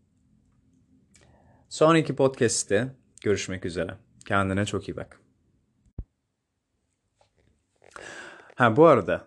Sonraki 1.69 2.17
podcast'te 2.17 2.95
görüşmek 3.23 3.65
üzere. 3.65 3.95
Kendine 4.25 4.67
çok 4.67 4.89
iyi 4.89 4.97
bak. 4.97 5.21
Ha 8.55 8.77
bu 8.77 8.87
arada 8.87 9.27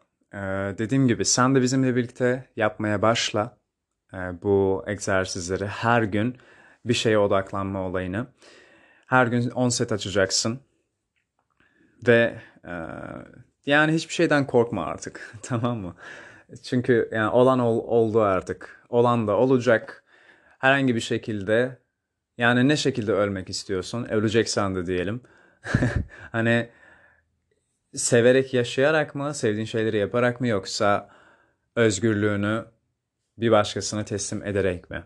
dediğim 0.78 1.08
gibi 1.08 1.26
sen 1.26 1.56
de 1.56 1.62
bizimle 1.62 1.96
birlikte 1.96 2.50
yapmaya 2.56 3.02
başla 3.02 3.58
bu 4.14 4.84
egzersizleri 4.88 5.68
her 5.68 6.04
gün 6.04 6.38
bir 6.86 6.94
şeye 6.94 7.18
odaklanma 7.18 7.82
olayını. 7.82 8.28
Her 9.08 9.28
gün 9.28 9.50
10 9.50 9.70
set 9.70 9.92
açacaksın. 9.92 10.60
Ve 12.08 12.42
e, 12.66 12.74
yani 13.66 13.94
hiçbir 13.94 14.14
şeyden 14.14 14.48
korkma 14.48 14.86
artık. 14.86 15.36
tamam 15.44 15.78
mı? 15.78 15.96
Çünkü 16.64 17.10
yani 17.12 17.30
olan 17.30 17.60
ol, 17.60 17.78
oldu 17.88 18.22
artık. 18.22 18.86
Olan 18.90 19.28
da 19.28 19.38
olacak. 19.38 20.04
Herhangi 20.60 20.96
bir 20.96 21.00
şekilde 21.00 21.78
yani 22.38 22.68
ne 22.68 22.78
şekilde 22.78 23.14
ölmek 23.14 23.50
istiyorsun? 23.50 24.06
Öleceksen 24.06 24.76
de 24.76 24.86
diyelim. 24.86 25.22
hani 26.32 26.70
severek 27.96 28.54
yaşayarak 28.54 29.16
mı, 29.16 29.34
sevdiğin 29.34 29.66
şeyleri 29.66 29.98
yaparak 29.98 30.42
mı 30.42 30.48
yoksa 30.48 31.10
özgürlüğünü 31.76 32.66
bir 33.38 33.52
başkasına 33.52 34.06
teslim 34.06 34.46
ederek 34.46 34.90
mi? 34.90 35.04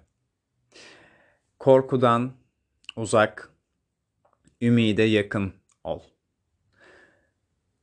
Korkudan 1.59 2.33
uzak, 2.95 3.49
ümide 4.61 5.03
yakın 5.03 5.53
ol. 5.83 6.01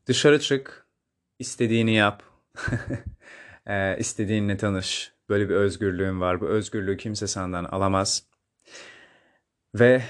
Dışarı 0.06 0.40
çık, 0.40 0.86
istediğini 1.38 1.94
yap, 1.94 2.22
e, 3.66 3.98
istediğinle 3.98 4.56
tanış. 4.56 5.12
Böyle 5.28 5.48
bir 5.48 5.54
özgürlüğün 5.54 6.20
var. 6.20 6.40
Bu 6.40 6.46
özgürlüğü 6.46 6.96
kimse 6.96 7.26
senden 7.26 7.64
alamaz. 7.64 8.26
Ve 9.74 10.02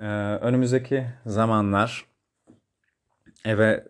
e, 0.00 0.06
önümüzdeki 0.40 1.06
zamanlar 1.26 2.06
eve 3.44 3.84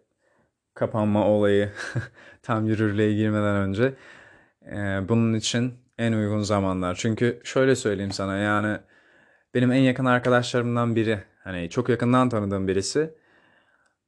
kapanma 0.75 1.27
olayı 1.29 1.73
tam 2.43 2.67
yürürlüğe 2.67 3.15
girmeden 3.15 3.57
önce 3.57 3.95
e, 4.67 5.09
bunun 5.09 5.35
için 5.35 5.75
en 5.99 6.13
uygun 6.13 6.43
zamanlar. 6.43 6.95
Çünkü 6.95 7.41
şöyle 7.45 7.77
söyleyeyim 7.77 8.13
sana 8.13 8.37
yani 8.37 8.79
benim 9.55 9.73
en 9.73 9.81
yakın 9.81 10.05
arkadaşlarımdan 10.05 10.97
biri 10.97 11.23
Hani 11.49 11.71
çok 11.71 11.89
yakından 11.89 12.29
tanıdığım 12.29 12.69
birisi. 12.69 13.15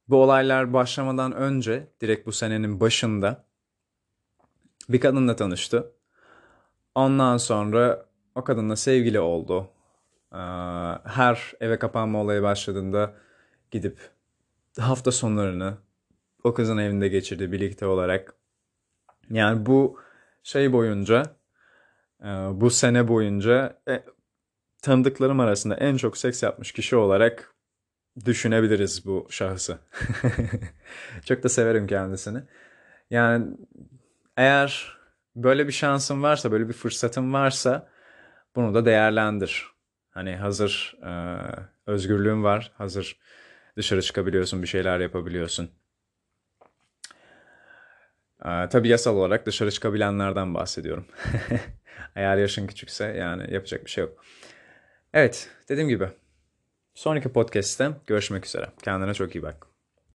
Bu 0.07 0.23
olaylar 0.23 0.73
başlamadan 0.73 1.31
önce 1.31 1.87
direkt 2.01 2.27
bu 2.27 2.31
senenin 2.31 2.79
başında 2.79 3.45
bir 4.89 4.99
kadınla 4.99 5.35
tanıştı. 5.35 5.91
Ondan 6.95 7.37
sonra 7.37 8.05
o 8.35 8.43
kadınla 8.43 8.75
sevgili 8.75 9.19
oldu. 9.19 9.69
Ee, 10.33 10.37
her 11.03 11.53
eve 11.59 11.79
kapanma 11.79 12.21
olayı 12.21 12.41
başladığında 12.41 13.13
gidip 13.71 13.99
hafta 14.79 15.11
sonlarını 15.11 15.77
o 16.43 16.53
kızın 16.53 16.77
evinde 16.77 17.07
geçirdi 17.07 17.51
birlikte 17.51 17.85
olarak. 17.85 18.35
Yani 19.29 19.65
bu 19.65 19.99
şey 20.43 20.73
boyunca 20.73 21.35
e, 22.21 22.27
bu 22.53 22.69
sene 22.69 23.07
boyunca 23.07 23.81
e, 23.89 24.03
tanıdıklarım 24.81 25.39
arasında 25.39 25.75
en 25.75 25.97
çok 25.97 26.17
seks 26.17 26.43
yapmış 26.43 26.71
kişi 26.71 26.95
olarak 26.95 27.55
düşünebiliriz 28.25 29.05
bu 29.05 29.27
şahısı. 29.29 29.77
çok 31.25 31.43
da 31.43 31.49
severim 31.49 31.87
kendisini. 31.87 32.43
Yani 33.09 33.57
eğer 34.37 34.97
böyle 35.35 35.67
bir 35.67 35.71
şansın 35.71 36.23
varsa, 36.23 36.51
böyle 36.51 36.67
bir 36.67 36.73
fırsatın 36.73 37.33
varsa 37.33 37.89
bunu 38.55 38.73
da 38.73 38.85
değerlendir. 38.85 39.67
Hani 40.09 40.35
hazır 40.35 40.97
e, 41.03 41.37
özgürlüğün 41.85 42.43
var, 42.43 42.71
hazır 42.77 43.19
dışarı 43.77 44.01
çıkabiliyorsun, 44.01 44.61
bir 44.61 44.67
şeyler 44.67 44.99
yapabiliyorsun. 44.99 45.71
E, 48.45 48.69
tabii 48.69 48.87
yasal 48.87 49.15
olarak 49.15 49.45
dışarı 49.45 49.71
çıkabilenlerden 49.71 50.53
bahsediyorum. 50.53 51.05
Eğer 52.15 52.37
yaşın 52.37 52.67
küçükse 52.67 53.05
yani 53.05 53.53
yapacak 53.53 53.85
bir 53.85 53.89
şey 53.89 54.03
yok. 54.03 54.25
Evet, 55.13 55.49
dediğim 55.69 55.89
gibi 55.89 56.09
sonraki 56.93 57.33
podcast'te 57.33 57.91
görüşmek 58.07 58.45
üzere. 58.45 58.69
Kendine 58.83 59.13
çok 59.13 59.35
iyi 59.35 59.43
bak. 59.43 59.70